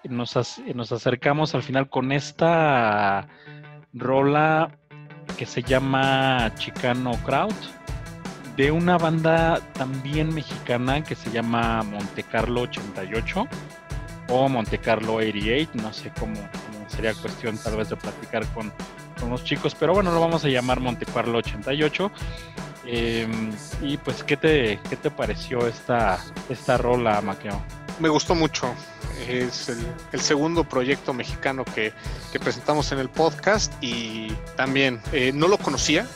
nos, 0.04 0.36
nos 0.74 0.92
acercamos 0.92 1.54
al 1.54 1.62
final 1.62 1.88
con 1.88 2.12
esta 2.12 3.26
rola 3.94 4.70
que 5.38 5.46
se 5.46 5.62
llama 5.62 6.52
Chicano 6.56 7.12
Crowd 7.24 7.54
de 8.56 8.70
una 8.70 8.96
banda 8.96 9.60
también 9.74 10.34
mexicana 10.34 11.04
que 11.04 11.14
se 11.14 11.30
llama 11.30 11.82
Monte 11.82 12.22
Carlo 12.22 12.62
88. 12.62 13.46
o 14.28 14.48
Monte 14.48 14.78
Carlo 14.78 15.14
88, 15.14 15.70
no 15.74 15.92
sé 15.92 16.10
cómo, 16.18 16.34
sería 16.88 17.14
cuestión 17.14 17.56
tal 17.58 17.76
vez 17.76 17.90
de 17.90 17.96
platicar 17.96 18.44
con, 18.52 18.72
con, 19.20 19.30
los 19.30 19.44
chicos, 19.44 19.76
pero 19.78 19.94
bueno, 19.94 20.10
lo 20.12 20.20
vamos 20.20 20.44
a 20.44 20.48
llamar 20.48 20.80
Monte 20.80 21.06
Carlo 21.06 21.38
88. 21.38 22.10
Em, 22.86 23.52
y 23.82 23.96
pues, 23.96 24.22
¿qué 24.22 24.36
te, 24.36 24.78
qué 24.88 24.96
te 24.96 25.10
pareció 25.10 25.66
esta, 25.66 26.18
esta 26.48 26.78
rola, 26.78 27.20
Maqueo? 27.20 27.60
Me 27.98 28.08
gustó 28.08 28.34
mucho. 28.34 28.72
Es 29.28 29.70
el, 30.12 30.20
segundo 30.20 30.64
proyecto 30.64 31.12
mexicano 31.14 31.64
que, 31.64 31.92
que, 32.32 32.38
presentamos 32.38 32.92
en 32.92 32.98
el 32.98 33.08
podcast 33.08 33.72
y 33.80 34.28
también 34.56 35.00
eh, 35.12 35.32
no 35.34 35.48
lo 35.48 35.56
conocía, 35.56 36.06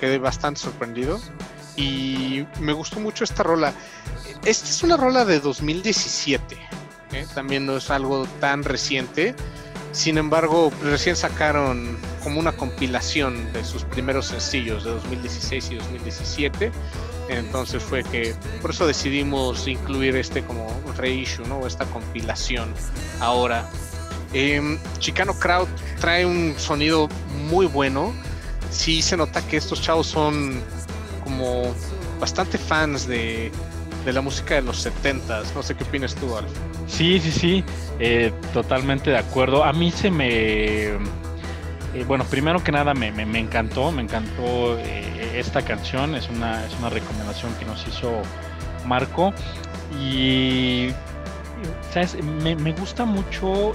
quedé 0.00 0.18
bastante 0.18 0.60
sorprendido 0.60 1.20
y 1.76 2.46
me 2.60 2.72
gustó 2.72 3.00
mucho 3.00 3.24
esta 3.24 3.42
rola. 3.42 3.72
Esta 4.44 4.68
es 4.68 4.82
una 4.82 4.96
rola 4.96 5.24
de 5.24 5.40
2017, 5.40 6.56
¿eh? 7.12 7.26
también 7.34 7.66
no 7.66 7.76
es 7.76 7.90
algo 7.90 8.26
tan 8.40 8.64
reciente. 8.64 9.34
Sin 9.92 10.18
embargo, 10.18 10.70
recién 10.82 11.16
sacaron 11.16 11.96
como 12.22 12.38
una 12.38 12.52
compilación 12.52 13.52
de 13.52 13.64
sus 13.64 13.84
primeros 13.84 14.26
sencillos 14.26 14.84
de 14.84 14.90
2016 14.90 15.70
y 15.70 15.74
2017. 15.76 16.70
Entonces 17.28 17.82
fue 17.82 18.04
que 18.04 18.34
por 18.62 18.70
eso 18.70 18.86
decidimos 18.86 19.66
incluir 19.66 20.16
este 20.16 20.42
como 20.42 20.68
reissue, 20.96 21.46
¿no? 21.46 21.66
Esta 21.66 21.84
compilación 21.86 22.72
ahora. 23.20 23.68
Eh, 24.32 24.78
Chicano 24.98 25.34
Crowd 25.34 25.68
trae 26.00 26.26
un 26.26 26.54
sonido 26.58 27.08
muy 27.48 27.66
bueno. 27.66 28.12
Sí 28.70 29.02
se 29.02 29.16
nota 29.16 29.46
que 29.46 29.56
estos 29.56 29.80
chavos 29.80 30.06
son 30.06 30.62
como 31.24 31.74
bastante 32.20 32.58
fans 32.58 33.06
de, 33.06 33.50
la 34.06 34.20
música 34.20 34.54
de 34.54 34.62
los 34.62 34.78
70 34.78 35.42
No 35.54 35.62
sé 35.62 35.74
qué 35.74 35.84
opinas 35.84 36.14
tú, 36.14 36.36
Alf. 36.36 36.50
Sí, 36.86 37.18
sí, 37.20 37.32
sí, 37.32 37.64
eh, 37.98 38.32
totalmente 38.52 39.10
de 39.10 39.18
acuerdo. 39.18 39.64
A 39.64 39.72
mí 39.72 39.90
se 39.90 40.10
me... 40.10 40.86
Eh, 41.94 42.04
bueno, 42.06 42.24
primero 42.24 42.62
que 42.62 42.70
nada 42.70 42.94
me, 42.94 43.10
me, 43.10 43.38
encantó, 43.38 43.90
me 43.90 44.02
encantó 44.02 44.78
eh, 44.78 45.38
esta 45.38 45.62
canción, 45.62 46.14
es 46.14 46.28
una, 46.28 46.64
es 46.66 46.74
una 46.78 46.90
recomendación 46.90 47.54
que 47.54 47.64
nos 47.64 47.86
hizo 47.88 48.20
Marco 48.84 49.32
y, 49.98 50.88
¿sabes? 51.92 52.22
Me, 52.22 52.54
me 52.54 52.72
gusta 52.72 53.06
mucho 53.06 53.74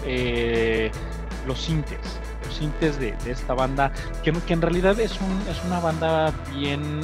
los 1.47 1.61
sintes, 1.61 2.20
sintes 2.61 2.99
de, 2.99 3.15
esta 3.25 3.53
banda, 3.53 3.91
que, 4.23 4.29
en 4.53 4.61
realidad 4.61 4.99
es, 4.99 5.19
un, 5.19 5.41
es 5.49 5.61
una 5.65 5.79
banda 5.79 6.31
bien, 6.55 7.01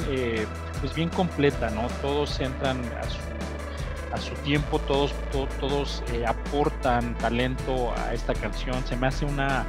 pues 0.80 0.94
bien 0.94 1.08
completa, 1.08 1.70
¿no? 1.70 1.88
Todos 2.00 2.38
entran 2.40 2.80
a 4.12 4.16
su 4.20 4.34
tiempo, 4.42 4.78
todos, 4.80 5.12
todos 5.60 6.02
eh, 6.12 6.24
aportan 6.26 7.16
talento 7.18 7.92
a 7.96 8.14
esta 8.14 8.34
canción. 8.34 8.84
Se 8.86 8.96
me 8.96 9.06
hace 9.06 9.24
una, 9.24 9.66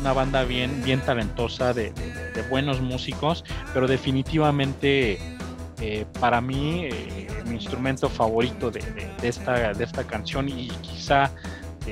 una 0.00 0.12
banda 0.12 0.44
bien, 0.44 0.82
bien 0.84 1.00
talentosa, 1.00 1.72
de, 1.72 1.92
buenos 2.50 2.80
músicos, 2.80 3.44
pero 3.74 3.86
definitivamente 3.86 5.18
eh, 5.80 6.06
para 6.20 6.40
mí 6.40 6.84
eh, 6.84 7.28
mi 7.46 7.54
instrumento 7.54 8.08
favorito 8.08 8.70
de, 8.70 8.82
esta, 9.22 9.72
de 9.72 9.84
esta 9.84 10.04
canción 10.04 10.48
y 10.48 10.68
quizá 10.82 11.30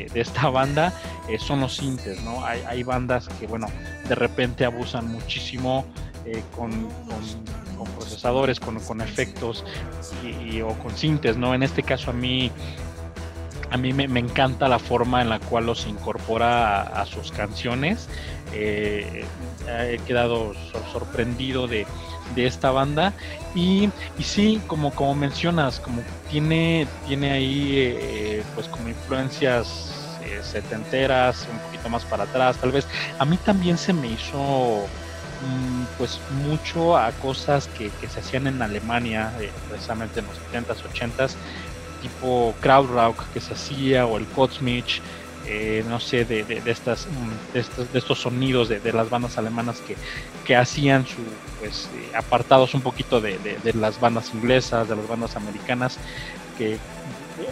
de, 0.05 0.21
esta 0.21 0.49
banda 0.49 0.93
son 1.39 1.61
los 1.61 1.77
sintes, 1.77 2.23
¿no? 2.23 2.45
Hay, 2.45 2.61
hay, 2.67 2.83
bandas 2.83 3.29
que, 3.41 3.47
bueno, 3.47 3.67
de 4.09 4.15
repente 4.15 4.65
abusan 4.65 5.09
muchísimo 5.09 5.85
con, 6.55 6.89
con, 7.77 7.87
procesadores, 7.97 8.59
con, 8.61 8.79
con 8.81 9.01
efectos 9.01 9.65
y, 10.23 10.61
o 10.61 10.69
con 10.79 10.97
sintes, 10.97 11.37
¿no? 11.37 11.55
En 11.55 11.63
este 11.63 11.83
caso 11.83 12.11
a 12.11 12.15
mí 12.15 12.51
a 13.71 13.77
mí 13.77 13.93
me, 13.93 14.21
encanta 14.21 14.69
la 14.69 14.79
forma 14.79 15.23
en 15.23 15.29
la 15.29 15.41
cual 15.41 15.67
los 15.67 15.87
incorpora 15.87 16.83
a, 16.83 17.05
sus 17.05 17.33
canciones. 17.33 18.09
Eh, 18.53 19.25
he 19.69 19.99
quedado 20.07 20.55
sorprendido 20.93 21.67
de, 21.67 21.85
esta 22.35 22.71
banda. 22.71 23.15
Y, 23.55 23.91
y, 24.17 24.23
sí, 24.23 24.63
como, 24.67 24.95
como 24.95 25.15
mencionas, 25.15 25.81
como 25.81 26.05
tiene, 26.27 26.89
tiene 27.05 27.33
ahí 27.33 27.75
eh, 27.79 28.45
pues 28.55 28.69
como 28.69 28.89
influencias 28.89 30.19
eh, 30.21 30.43
setenteras, 30.43 31.47
un 31.49 31.61
poquito 31.61 31.89
más 31.89 32.05
para 32.05 32.25
atrás, 32.25 32.59
tal 32.59 32.73
vez. 32.73 32.87
A 33.19 33.25
mí 33.25 33.39
también 33.39 33.79
se 33.79 33.93
me 33.93 34.09
hizo 34.09 34.91
Mm, 35.41 35.85
pues 35.99 36.23
mucho 36.31 36.97
a 36.97 37.13
cosas 37.13 37.69
que, 37.69 37.93
se 38.09 38.21
hacían 38.21 38.47
en 38.47 38.63
Alemania, 38.63 39.35
eh, 39.41 39.53
precisamente 39.69 40.21
en 40.21 40.27
los 40.27 40.41
70s, 40.41 40.83
80s, 40.83 41.37
tipo 42.01 42.57
Krautrock 42.61 43.31
que 43.31 43.41
se 43.41 43.53
hacía 43.55 44.07
o 44.07 44.17
el 44.19 44.29
Kosmich, 44.29 45.03
eh, 45.47 45.85
no 45.89 46.01
sé, 46.01 46.25
de, 46.25 46.45
de, 46.45 46.71
estas, 46.71 47.07
mm, 47.07 47.53
de, 47.55 47.61
estos, 47.61 47.93
de 47.93 48.01
sonidos 48.01 48.69
de, 48.69 48.93
las 48.93 49.09
bandas 49.11 49.39
alemanas 49.39 49.81
que, 49.87 49.97
que 50.45 50.57
hacían 50.57 51.07
su, 51.07 51.19
pues, 51.61 51.89
eh, 51.95 52.17
apartados 52.17 52.75
un 52.75 52.83
poquito 52.83 53.21
de, 53.21 53.39
las 53.75 54.01
bandas 54.01 54.33
inglesas, 54.35 54.89
de 54.89 54.97
las 54.97 55.07
bandas 55.07 55.37
americanas, 55.37 55.99
que 56.59 56.79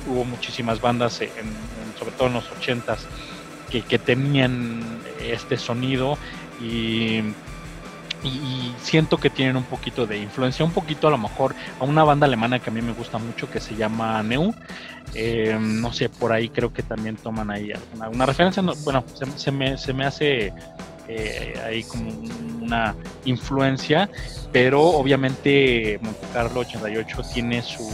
hubo 0.06 0.24
muchísimas 0.24 0.80
bandas, 0.80 1.20
en, 1.20 1.30
sobre 1.98 2.12
todo 2.12 2.28
en 2.28 2.34
los 2.34 2.50
80s, 2.50 2.98
que, 3.70 3.82
que 3.82 3.98
tenían 3.98 4.82
este 5.20 5.56
sonido 5.56 6.18
y 6.60 7.22
y, 8.24 8.74
siento 8.80 9.18
que 9.18 9.30
tienen 9.30 9.56
un 9.56 9.64
poquito 9.64 10.06
de 10.06 10.18
influencia, 10.18 10.64
un 10.64 10.72
poquito 10.72 11.08
a 11.08 11.10
lo 11.10 11.18
mejor 11.18 11.54
a 11.80 11.84
una 11.84 12.04
banda 12.04 12.26
alemana 12.26 12.58
que 12.58 12.70
a 12.70 12.72
mí 12.72 12.82
me 12.82 12.92
gusta 12.92 13.18
mucho 13.18 13.50
que 13.50 13.60
se 13.60 13.74
llama 13.76 14.22
Neu. 14.22 14.54
Eh, 15.14 15.56
no 15.60 15.92
sé, 15.92 16.08
por 16.08 16.32
ahí 16.32 16.48
creo 16.48 16.72
que 16.72 16.82
también 16.82 17.16
toman 17.16 17.50
ahí 17.50 17.70
alguna, 17.72 18.26
referencia. 18.26 18.62
bueno, 18.84 19.04
se, 19.36 19.50
me, 19.50 19.76
se 19.78 19.92
me 19.92 20.06
hace 20.06 20.52
eh, 21.08 21.60
ahí 21.64 21.84
como 21.84 22.10
una 22.62 22.94
influencia, 23.24 24.08
pero 24.52 24.82
obviamente 24.82 25.98
Monte 26.02 26.26
Carlo 26.32 26.60
88 26.60 27.22
tiene 27.32 27.62
su, 27.62 27.88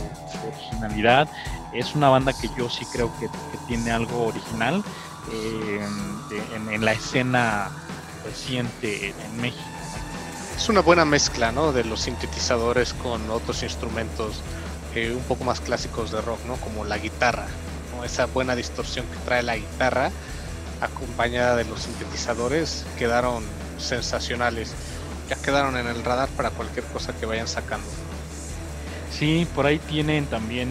originalidad. 0.47 1.29
Es 1.75 1.95
una 1.95 2.09
banda 2.09 2.33
que 2.33 2.49
yo 2.59 2.69
sí 2.69 2.85
creo 2.93 3.12
que, 3.19 3.29
tiene 3.69 3.93
algo 3.93 4.27
original 4.27 4.83
eh, 5.33 5.81
en, 6.57 6.75
en 6.75 6.85
la 6.85 6.93
escena 6.93 7.71
reciente 8.25 9.11
en 9.11 9.40
México 9.40 9.70
es 10.61 10.68
una 10.68 10.83
buena 10.83 11.07
mezcla, 11.07 11.53
¿no? 11.53 11.73
De 11.73 11.85
los 11.85 12.03
sintetizadores 12.03 12.92
con 12.92 13.31
otros 13.31 13.62
instrumentos 13.62 14.42
eh, 14.94 15.11
un 15.11 15.23
poco 15.23 15.42
más 15.42 15.59
clásicos 15.59 16.12
de 16.12 16.20
rock, 16.20 16.38
¿no? 16.46 16.57
Como 16.57 16.85
la 16.85 16.99
guitarra, 16.99 17.46
Esa 18.05 18.27
buena 18.27 18.55
distorsión 18.55 19.07
que 19.07 19.16
trae 19.25 19.42
la 19.42 19.57
guitarra 19.57 20.11
acompañada 20.83 21.57
de 21.57 21.64
los 21.64 21.81
sintetizadores 21.81 22.85
quedaron 22.99 23.42
sensacionales. 23.79 24.75
Ya 25.31 25.37
quedaron 25.37 25.79
en 25.79 25.87
el 25.87 26.05
radar 26.05 26.29
para 26.29 26.51
cualquier 26.51 26.85
cosa 26.87 27.14
que 27.14 27.25
vayan 27.25 27.49
sacando. 27.49 27.87
Sí, 29.11 29.46
por 29.55 29.64
ahí 29.64 29.79
tienen 29.79 30.27
también 30.27 30.68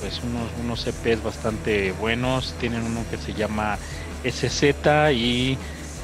pues 0.00 0.20
unos, 0.22 0.48
unos 0.62 0.86
EPs 0.86 1.22
bastante 1.22 1.92
buenos. 1.92 2.54
Tienen 2.58 2.82
uno 2.82 3.04
que 3.10 3.18
se 3.18 3.34
llama 3.34 3.76
SZ 4.24 5.12
y 5.12 5.58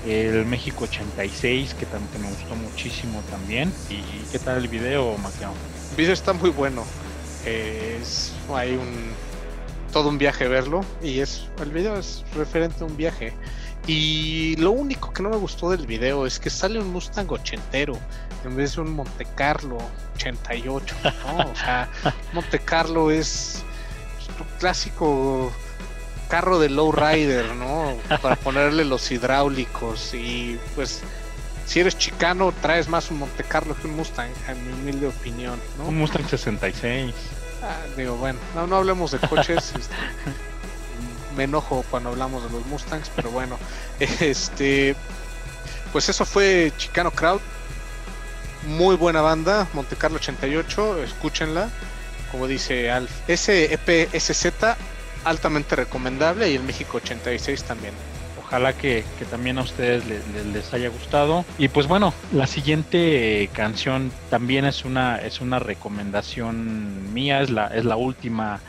el 0.08 0.46
México 0.46 0.84
86, 0.84 1.74
que 1.74 1.86
también 1.86 2.22
me 2.22 2.28
gustó 2.30 2.54
muchísimo 2.56 3.22
también. 3.30 3.72
¿Y 3.90 4.00
qué 4.32 4.38
tal 4.38 4.58
el 4.58 4.68
video, 4.68 5.16
Maquiao? 5.18 5.52
El 5.90 5.96
video 5.96 6.14
está 6.14 6.32
muy 6.32 6.50
bueno. 6.50 6.84
Es 7.44 8.32
hay 8.54 8.72
un 8.72 9.12
todo 9.92 10.08
un 10.10 10.18
viaje 10.18 10.48
verlo 10.48 10.82
y 11.02 11.20
es 11.20 11.46
el 11.62 11.70
video 11.70 11.98
es 11.98 12.24
referente 12.34 12.82
a 12.82 12.86
un 12.86 12.96
viaje. 12.96 13.34
Y 13.86 14.56
lo 14.56 14.72
único 14.72 15.12
que 15.12 15.22
no 15.22 15.30
me 15.30 15.36
gustó 15.36 15.70
del 15.70 15.86
video 15.86 16.26
es 16.26 16.38
que 16.38 16.50
sale 16.50 16.78
un 16.78 16.92
Mustang 16.92 17.30
ochentero 17.30 17.98
en 18.44 18.56
vez 18.56 18.76
de 18.76 18.82
un 18.82 18.92
Monte 18.92 19.26
Carlo 19.34 19.78
88. 20.16 20.96
¿no? 21.04 21.50
o 21.50 21.56
sea, 21.56 21.88
Monte 22.32 22.58
Carlo 22.58 23.10
es 23.10 23.62
clásico 24.58 25.52
carro 26.28 26.58
de 26.58 26.68
lowrider, 26.68 27.54
¿no? 27.54 27.96
Para 28.22 28.36
ponerle 28.36 28.84
los 28.84 29.10
hidráulicos 29.10 30.14
y 30.14 30.58
pues 30.74 31.02
si 31.66 31.80
eres 31.80 31.98
chicano 31.98 32.52
traes 32.62 32.88
más 32.88 33.10
un 33.10 33.18
Monte 33.18 33.44
Carlo 33.44 33.76
que 33.76 33.86
un 33.86 33.96
Mustang, 33.96 34.30
en 34.48 34.66
mi 34.66 34.72
humilde 34.72 35.08
opinión, 35.08 35.60
¿no? 35.76 35.86
Un 35.86 35.98
Mustang 35.98 36.28
66. 36.28 37.14
Ah, 37.62 37.76
digo, 37.96 38.16
bueno, 38.16 38.38
no, 38.54 38.66
no 38.66 38.76
hablemos 38.76 39.10
de 39.10 39.18
coches. 39.18 39.72
este, 39.78 39.94
me 41.36 41.44
enojo 41.44 41.84
cuando 41.90 42.10
hablamos 42.10 42.42
de 42.42 42.50
los 42.50 42.66
Mustangs, 42.66 43.10
pero 43.14 43.30
bueno, 43.30 43.58
este, 44.00 44.96
pues 45.92 46.08
eso 46.08 46.24
fue 46.24 46.72
Chicano 46.76 47.12
Crowd. 47.12 47.40
Muy 48.66 48.96
buena 48.96 49.20
banda, 49.20 49.68
Monte 49.72 49.94
Carlo 49.94 50.16
88, 50.16 51.04
escúchenla. 51.04 51.70
Como 52.32 52.46
dice 52.46 52.90
Alf, 52.90 53.10
SEPSZ 53.28 54.76
altamente 55.28 55.76
recomendable 55.76 56.50
y 56.50 56.56
el 56.56 56.62
México 56.62 56.98
86 56.98 57.64
también. 57.64 57.94
Ojalá 58.48 58.72
que, 58.72 59.04
también 59.30 59.58
a 59.58 59.62
ustedes 59.62 60.04
les, 60.06 60.72
haya 60.72 60.88
gustado. 60.88 61.44
Y 61.58 61.68
pues 61.68 61.86
bueno, 61.86 62.14
la 62.32 62.46
siguiente 62.46 63.50
canción 63.52 64.10
también 64.30 64.64
es 64.64 64.86
una, 64.86 65.16
es 65.16 65.42
una 65.42 65.58
recomendación 65.58 67.12
mía, 67.12 67.42
es 67.42 67.50
la, 67.50 67.66
es 67.66 67.84
la 67.84 67.96
última 67.96 68.60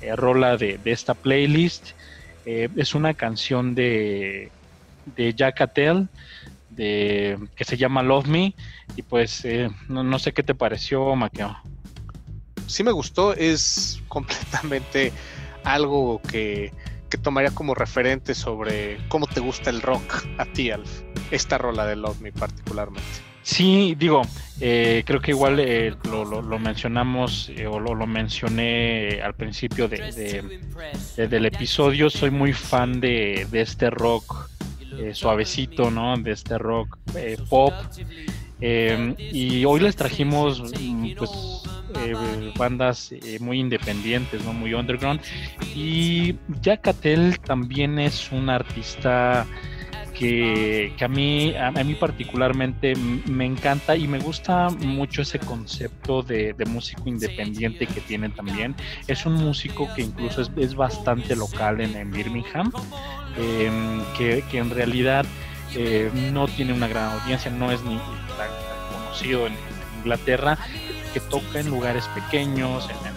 eh, 0.00 0.16
rola 0.16 0.56
de, 0.56 0.80
esta 0.86 1.12
playlist. 1.12 1.90
Eh, 2.46 2.70
es 2.74 2.94
una 2.94 3.12
canción 3.12 3.74
de, 3.74 4.50
de 5.14 5.34
Jack 5.34 5.60
Attell 5.60 6.08
de, 6.70 7.38
que 7.54 7.64
se 7.64 7.76
llama 7.76 8.02
Love 8.02 8.28
Me. 8.28 8.54
Y 8.96 9.02
pues 9.02 9.46
no, 9.88 10.18
sé 10.18 10.32
qué 10.32 10.42
te 10.42 10.54
pareció, 10.54 11.14
Maqueo. 11.14 11.54
Sí 12.66 12.82
me 12.82 12.92
gustó, 12.92 13.34
es 13.34 14.00
completamente 14.08 15.12
algo 15.64 16.20
que, 16.22 16.72
que 17.10 17.18
tomaría 17.18 17.50
como 17.50 17.74
referente 17.74 18.34
sobre 18.34 18.98
cómo 19.08 19.26
te 19.26 19.40
gusta 19.40 19.70
el 19.70 19.82
rock 19.82 20.24
a 20.38 20.46
ti, 20.46 20.70
Alf. 20.70 21.02
Esta 21.30 21.58
rola 21.58 21.86
de 21.86 21.96
Love 21.96 22.20
Me 22.20 22.32
particularmente. 22.32 23.32
Sí, 23.42 23.96
digo, 23.98 24.22
eh, 24.60 25.02
creo 25.04 25.20
que 25.20 25.32
igual 25.32 25.58
eh, 25.58 25.94
lo, 26.04 26.58
mencionamos 26.58 27.50
eh, 27.50 27.66
o 27.66 27.80
lo, 27.80 28.06
mencioné 28.06 29.20
al 29.22 29.34
principio 29.34 29.88
de, 29.88 30.62
del 31.16 31.46
episodio. 31.46 32.08
Soy 32.08 32.30
muy 32.30 32.52
fan 32.52 33.00
de, 33.00 33.46
este 33.52 33.90
rock 33.90 34.48
suavecito, 35.12 35.90
¿no? 35.90 36.16
De 36.16 36.32
este 36.32 36.56
rock 36.56 36.98
pop. 37.48 37.74
Y 38.62 39.64
hoy 39.64 39.80
les 39.80 39.96
trajimos, 39.96 40.62
mm, 40.80 41.14
pues, 41.16 41.30
bandas 42.56 43.12
muy 43.40 43.58
independientes, 43.60 44.44
¿no? 44.44 44.52
Muy 44.52 44.72
underground. 44.74 45.20
Y 45.74 46.36
Jack 46.60 46.88
Attell 46.88 47.38
también 47.40 47.98
es 47.98 48.30
un 48.32 48.48
artista 48.48 49.46
que, 50.22 50.94
a, 51.00 51.08
mí, 51.08 51.54
a, 51.56 51.70
mí 51.70 51.94
particularmente 51.94 52.94
me 52.94 53.44
encanta 53.44 53.96
y 53.96 54.06
me 54.06 54.18
gusta 54.18 54.68
mucho 54.70 55.22
ese 55.22 55.38
concepto 55.38 56.22
de, 56.22 56.54
músico 56.66 57.08
independiente 57.08 57.86
que 57.86 58.00
tiene 58.00 58.28
también. 58.28 58.74
Es 59.08 59.26
un 59.26 59.34
músico 59.34 59.88
que 59.94 60.02
incluso 60.02 60.42
es, 60.56 60.74
bastante 60.74 61.34
local 61.34 61.80
en, 61.80 62.10
Birmingham, 62.10 62.70
em, 63.36 64.00
que, 64.16 64.44
en 64.52 64.70
realidad 64.70 65.26
eh, 65.74 66.10
no 66.32 66.48
tiene 66.48 66.72
una 66.72 66.88
gran 66.88 67.12
audiencia, 67.12 67.50
no 67.50 67.70
es 67.70 67.82
ni 67.82 67.96
tan, 67.96 68.48
conocido 68.92 69.46
en, 69.46 69.56
Inglaterra, 69.98 70.58
que 71.14 71.20
toca 71.20 71.60
en 71.60 71.70
lugares 71.70 72.08
pequeños, 72.08 72.90
en, 72.90 73.12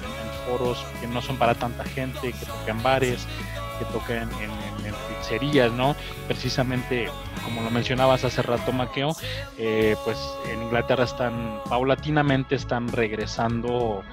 foros 0.47 0.85
que 1.01 1.07
no 1.07 1.19
son 1.23 1.37
para 1.37 1.55
tanta 1.55 1.83
gente, 1.83 2.31
que 2.31 2.45
toca 2.45 2.69
en 2.69 2.83
bares, 2.83 3.25
que 3.79 3.85
toca 3.85 4.21
en, 4.21 4.29
pizzerías, 5.19 5.71
¿no? 5.71 5.95
Precisamente, 6.27 7.09
como 7.43 7.63
lo 7.63 7.71
mencionabas 7.71 8.23
hace 8.23 8.43
rato, 8.43 8.71
Maqueo, 8.71 9.15
eh, 9.57 9.95
pues 10.03 10.17
en 10.51 10.61
Inglaterra 10.61 11.05
están, 11.05 11.59
paulatinamente 11.67 12.53
están 12.53 12.87
regresando 12.89 14.03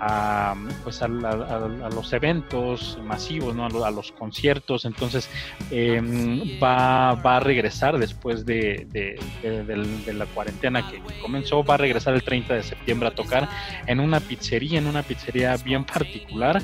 a, 0.00 0.54
pues 0.82 1.02
a, 1.02 1.08
los 1.08 2.12
eventos 2.12 2.98
masivos, 3.04 3.54
¿no? 3.54 3.66
a, 3.66 3.90
los 3.90 4.12
conciertos. 4.12 4.84
Entonces 4.84 5.28
em, 5.70 6.60
va, 6.62 7.14
va, 7.14 7.36
a 7.36 7.40
regresar 7.40 7.98
después 7.98 8.46
de, 8.46 8.86
de, 8.90 10.12
la 10.12 10.26
cuarentena 10.26 10.88
que 10.90 11.00
comenzó, 11.20 11.62
va 11.62 11.74
a 11.74 11.78
regresar 11.78 12.14
el 12.14 12.22
30 12.22 12.54
de 12.54 12.62
septiembre 12.62 13.08
a 13.08 13.14
tocar 13.14 13.48
en 13.86 14.00
una 14.00 14.20
pizzería, 14.20 14.78
en 14.78 14.86
una 14.86 15.02
pizzería 15.02 15.56
bien 15.56 15.84
particular, 15.84 16.62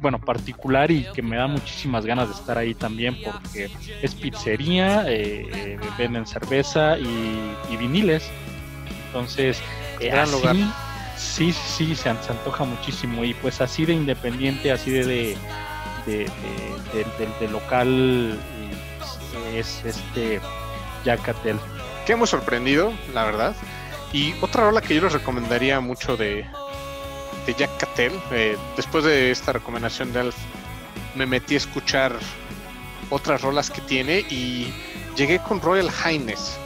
bueno, 0.00 0.20
particular 0.20 0.90
y 0.90 1.04
que 1.14 1.22
me 1.22 1.36
da 1.36 1.46
muchísimas 1.46 2.06
ganas 2.06 2.28
de 2.28 2.34
estar 2.34 2.56
ahí 2.58 2.74
también 2.74 3.16
porque 3.24 3.70
es 4.02 4.14
pizzería, 4.14 5.04
eh, 5.08 5.78
venden 5.98 6.26
cerveza 6.26 6.96
y, 6.98 7.76
viniles. 7.76 8.30
Entonces, 9.06 9.60
eh, 10.00 10.08
Gran 10.08 10.30
lugar. 10.30 10.56
Sí, 11.34 11.52
sí, 11.52 11.96
se, 11.96 12.08
antoja 12.08 12.64
muchísimo 12.64 13.24
y 13.24 13.34
pues 13.34 13.60
así 13.60 13.84
de 13.84 13.92
independiente, 13.92 14.70
así 14.70 14.90
de, 14.90 15.36
de, 16.06 17.48
local 17.50 18.38
es 19.52 19.84
este 19.84 20.40
Yacatel. 21.04 21.58
Que 22.06 22.12
hemos 22.12 22.30
sorprendido, 22.30 22.92
la 23.12 23.24
verdad. 23.24 23.56
Y 24.12 24.34
otra 24.42 24.64
rola 24.64 24.80
que 24.80 24.94
yo 24.94 25.02
les 25.02 25.12
recomendaría 25.12 25.80
mucho 25.80 26.16
de, 26.16 26.46
de 27.46 27.54
Jack 27.54 27.78
Cattell. 27.78 28.12
Eh, 28.30 28.56
después 28.76 29.04
de 29.04 29.32
esta 29.32 29.52
recomendación 29.52 30.12
de 30.12 30.20
Alf, 30.20 30.36
me 31.16 31.26
metí 31.26 31.54
a 31.54 31.58
escuchar 31.58 32.12
otras 33.10 33.42
rolas 33.42 33.70
que 33.70 33.80
tiene 33.80 34.20
y 34.30 34.72
llegué 35.16 35.40
con 35.40 35.60
Royal 35.60 35.90
Highness, 35.90 36.58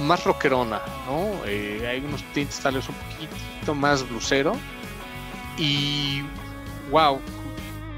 más 0.00 0.24
rockerona, 0.24 0.80
¿no? 1.06 1.44
Eh, 1.46 1.86
hay 1.88 2.00
unos 2.00 2.22
tintes 2.32 2.60
tal 2.60 2.74
vez 2.74 2.88
un 2.88 2.94
poquito 2.94 3.74
más 3.74 4.08
blusero 4.08 4.52
y 5.56 6.22
wow, 6.90 7.20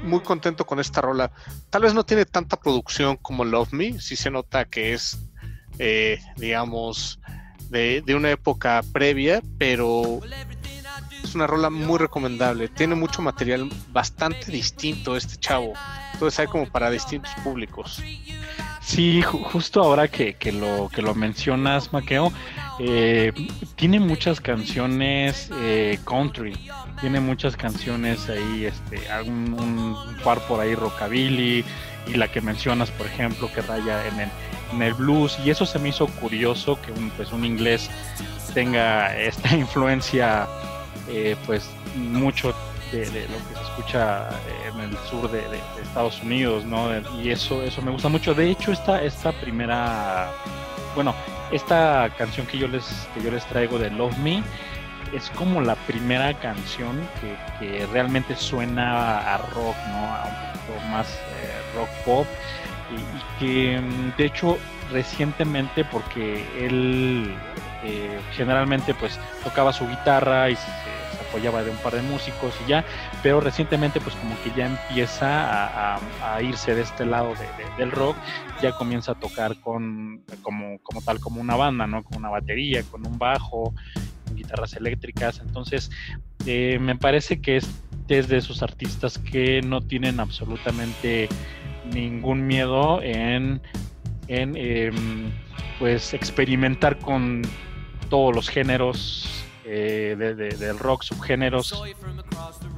muy 0.03 0.21
contento 0.21 0.65
con 0.65 0.79
esta 0.79 1.01
rola. 1.01 1.31
Tal 1.69 1.83
vez 1.83 1.93
no 1.93 2.03
tiene 2.03 2.25
tanta 2.25 2.57
producción 2.57 3.17
como 3.17 3.45
Love 3.45 3.73
Me, 3.73 3.99
sí 3.99 4.15
se 4.15 4.31
nota 4.31 4.65
que 4.65 4.93
es, 4.93 5.19
eh, 5.79 6.19
digamos, 6.37 7.19
de, 7.69 8.01
de, 8.05 8.15
una 8.15 8.31
época 8.31 8.81
previa, 8.91 9.41
pero 9.57 10.19
es 11.23 11.35
una 11.35 11.47
rola 11.47 11.69
muy 11.69 11.97
recomendable. 11.97 12.67
Tiene 12.67 12.95
mucho 12.95 13.21
material 13.21 13.69
bastante 13.89 14.51
distinto 14.51 15.15
este 15.15 15.37
chavo. 15.37 15.73
Entonces 16.13 16.39
hay 16.39 16.47
como 16.47 16.69
para 16.69 16.89
distintos 16.89 17.31
públicos. 17.43 18.01
Sí, 18.81 19.21
justo 19.21 19.81
ahora 19.83 20.07
que, 20.07 20.35
lo, 20.51 20.89
que 20.89 21.01
lo 21.01 21.13
mencionas, 21.13 21.93
Maqueo, 21.93 22.33
eh, 22.79 23.31
tiene 23.75 23.99
muchas 23.99 24.41
canciones 24.41 25.51
eh, 25.61 25.99
country, 26.03 26.53
tiene 26.99 27.19
muchas 27.19 27.55
canciones 27.55 28.27
ahí, 28.27 28.65
este, 28.65 28.99
un, 29.29 29.95
par 30.23 30.39
por 30.47 30.59
ahí 30.59 30.73
rockabilly, 30.73 31.63
y 32.07 32.13
la 32.15 32.31
que 32.31 32.41
mencionas, 32.41 32.89
por 32.89 33.05
ejemplo, 33.05 33.51
que 33.53 33.61
raya 33.61 34.07
en 34.07 34.19
el, 34.19 34.29
en 34.73 34.81
el 34.81 34.93
blues, 34.95 35.37
y 35.45 35.51
eso 35.51 35.65
se 35.65 35.77
me 35.77 35.89
hizo 35.89 36.07
curioso 36.07 36.81
que 36.81 36.91
un, 36.91 37.11
pues, 37.11 37.31
un 37.31 37.45
inglés 37.45 37.89
tenga 38.55 39.15
esta 39.15 39.55
influencia 39.55 40.47
eh, 41.07 41.35
pues 41.45 41.69
mucho 41.95 42.53
de, 42.91 43.27
lo 43.27 43.37
que 43.37 43.55
se 43.55 43.61
escucha 43.61 44.29
en 44.67 44.79
el 44.81 44.97
sur 45.09 45.29
de, 45.31 45.41
Estados 45.81 46.21
Unidos, 46.21 46.65
¿no? 46.65 46.89
Y 47.21 47.29
eso, 47.31 47.63
eso 47.63 47.81
me 47.81 47.91
gusta 47.91 48.09
mucho. 48.09 48.33
De 48.33 48.49
hecho, 48.49 48.71
esta, 48.71 49.01
esta 49.01 49.31
primera, 49.31 50.31
bueno, 50.95 51.13
esta 51.51 52.09
canción 52.17 52.45
que 52.47 52.57
yo 52.57 52.67
les, 52.67 53.07
que 53.13 53.23
yo 53.23 53.31
les 53.31 53.45
traigo 53.45 53.77
de 53.77 53.89
Love 53.89 54.17
Me 54.19 54.43
es 55.13 55.29
como 55.31 55.61
la 55.61 55.75
primera 55.75 56.33
canción 56.39 56.99
que, 57.59 57.85
realmente 57.87 58.35
suena 58.35 59.19
a 59.19 59.37
rock, 59.37 59.75
¿no? 59.89 60.05
A 60.05 60.23
un 60.23 60.59
poquito 60.59 60.87
más 60.89 61.07
eh, 61.09 61.75
rock 61.75 61.89
pop 62.05 62.27
y, 62.91 63.39
que 63.39 63.79
mm, 63.79 64.17
de 64.17 64.25
hecho 64.25 64.57
recientemente 64.91 65.85
porque 65.85 66.45
él 66.59 67.33
eh, 67.83 68.19
generalmente 68.33 68.93
pues 68.93 69.19
tocaba 69.43 69.73
su 69.73 69.87
guitarra 69.87 70.49
y 70.49 70.55
se, 70.55 70.61
apoyaba 71.31 71.63
de 71.63 71.71
un 71.71 71.77
par 71.77 71.95
de 71.95 72.01
músicos 72.01 72.53
y 72.65 72.69
ya, 72.69 72.83
pero 73.23 73.39
recientemente 73.39 74.01
pues 74.01 74.15
como 74.15 74.35
que 74.43 74.51
ya 74.55 74.65
empieza 74.65 75.95
a, 75.95 76.41
irse 76.41 76.75
de 76.75 76.81
este 76.81 77.05
lado 77.05 77.33
del 77.77 77.91
rock, 77.91 78.17
ya 78.61 78.73
comienza 78.73 79.13
a 79.13 79.15
tocar 79.15 79.59
con 79.61 80.21
como, 80.41 80.79
tal 81.05 81.19
como 81.19 81.39
una 81.39 81.55
banda, 81.55 81.87
¿no? 81.87 82.03
Con 82.03 82.17
una 82.17 82.29
batería, 82.29 82.83
con 82.83 83.05
un 83.07 83.17
bajo, 83.17 83.73
con 84.25 84.35
guitarras 84.35 84.73
eléctricas, 84.75 85.39
entonces 85.39 85.89
eh, 86.45 86.77
me 86.79 86.95
parece 86.95 87.41
que 87.41 87.57
es, 87.57 87.69
es 88.09 88.27
de 88.27 88.37
esos 88.37 88.61
artistas 88.61 89.17
que 89.17 89.61
no 89.61 89.79
tienen 89.79 90.19
absolutamente 90.19 91.29
ningún 91.93 92.45
miedo 92.45 93.01
en, 93.01 93.61
en 94.27 94.57
em, 94.57 95.31
pues 95.79 96.13
experimentar 96.13 96.99
con 96.99 97.41
todos 98.09 98.35
los 98.35 98.49
géneros 98.49 99.40
eh, 99.65 100.15
de, 100.17 100.33
del 100.35 100.79
rock, 100.79 101.03
subgéneros, 101.03 101.83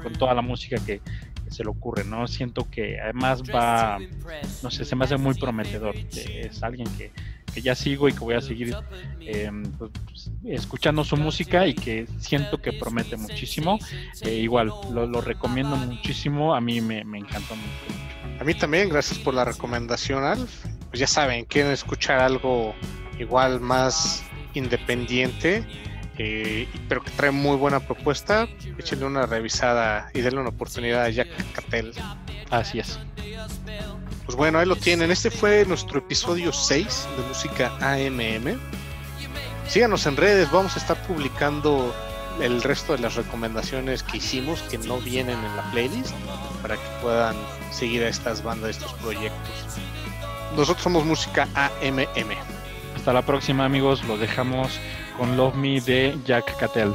con 0.02 0.14
toda 0.14 0.34
la 0.34 0.42
música 0.42 0.78
que, 0.86 1.02
se 1.54 1.64
le 1.64 1.70
ocurre, 1.70 2.04
¿no? 2.04 2.28
Siento 2.28 2.70
que 2.70 3.00
además 3.00 3.44
va, 3.44 4.00
no 4.64 4.72
sé, 4.72 4.84
se 4.86 4.96
me 4.96 5.06
hace 5.06 5.18
muy 5.18 5.36
prometedor. 5.36 5.96
Es 5.96 6.64
alguien 6.64 6.88
que, 6.98 7.12
ya 7.62 7.76
sigo 7.76 8.10
y 8.10 8.14
que 8.14 8.20
voy 8.20 8.34
a 8.34 8.42
seguir 8.42 8.76
em, 9.20 9.62
pues, 9.74 10.32
escuchando 10.44 11.04
su 11.04 11.16
música 11.16 11.68
y 11.68 11.76
que 11.76 12.08
siento 12.18 12.60
que 12.60 12.74
promete 12.74 13.16
muchísimo. 13.16 13.78
Eh, 14.22 14.34
igual, 14.38 14.72
lo, 14.92 15.22
recomiendo 15.22 15.76
muchísimo, 15.76 16.56
a 16.56 16.62
mí 16.62 16.82
me, 16.82 17.04
me 17.06 17.20
encantó 17.20 17.56
mucho. 17.56 18.40
A 18.40 18.44
mí 18.44 18.56
también, 18.56 18.90
gracias 18.90 19.20
por 19.20 19.36
la 19.36 19.46
recomendación, 19.46 20.24
Alf. 20.24 20.66
Pues 20.90 21.00
ya 21.00 21.08
saben, 21.08 21.46
quieren 21.46 21.72
escuchar 21.72 22.20
algo 22.20 22.74
igual 23.20 23.60
más 23.60 24.24
independiente 24.56 25.64
eh, 26.18 26.68
pero 26.88 27.04
que 27.04 27.12
trae 27.12 27.32
muy 27.32 27.58
buena 27.58 27.80
propuesta. 27.80 28.48
Échenle 28.78 29.06
una 29.06 29.26
revisada 29.26 30.10
y 30.14 30.22
denle 30.22 30.42
una 30.42 30.50
oportunidad 30.50 31.04
a 31.04 31.10
Jack 31.10 31.30
Cattell. 31.54 31.92
Así 32.50 32.80
es. 32.80 33.00
Pues 34.26 34.38
bueno, 34.38 34.60
ahí 34.60 34.66
lo 34.66 34.76
tienen. 34.76 35.12
Este 35.12 35.30
fue 35.30 35.66
nuestro 35.66 36.00
episodio 36.00 36.54
6 36.54 37.08
de 37.18 37.24
música 37.28 37.72
AMM. 37.82 38.60
Síganos 39.68 40.06
en 40.06 40.18
redes, 40.18 40.52
vamos 40.52 40.76
a 40.76 40.80
estar 40.80 41.02
publicando 41.08 41.94
el 42.42 42.62
resto 42.62 42.94
de 42.94 43.00
las 43.00 43.16
recomendaciones 43.16 44.04
que 44.04 44.18
hicimos 44.18 44.62
que 44.64 44.78
no 44.78 45.00
vienen 45.00 45.38
en 45.38 45.56
la 45.56 45.64
playlist 45.72 46.14
para 46.62 46.76
que 46.76 46.88
puedan 47.02 47.36
seguir 47.72 48.04
a 48.04 48.10
estas 48.10 48.44
bandas, 48.44 48.72
estos 48.72 48.94
proyectos. 48.96 49.52
Nosotros 50.56 50.84
somos 50.84 51.06
música 51.06 51.48
AMM. 51.56 52.53
Hasta 53.04 53.12
la 53.12 53.24
próxima 53.24 53.66
amigos, 53.66 54.02
los 54.06 54.18
dejamos 54.18 54.80
con 55.18 55.36
Love 55.36 55.56
Me 55.56 55.82
de 55.82 56.18
Jack 56.26 56.56
Cattell. 56.58 56.94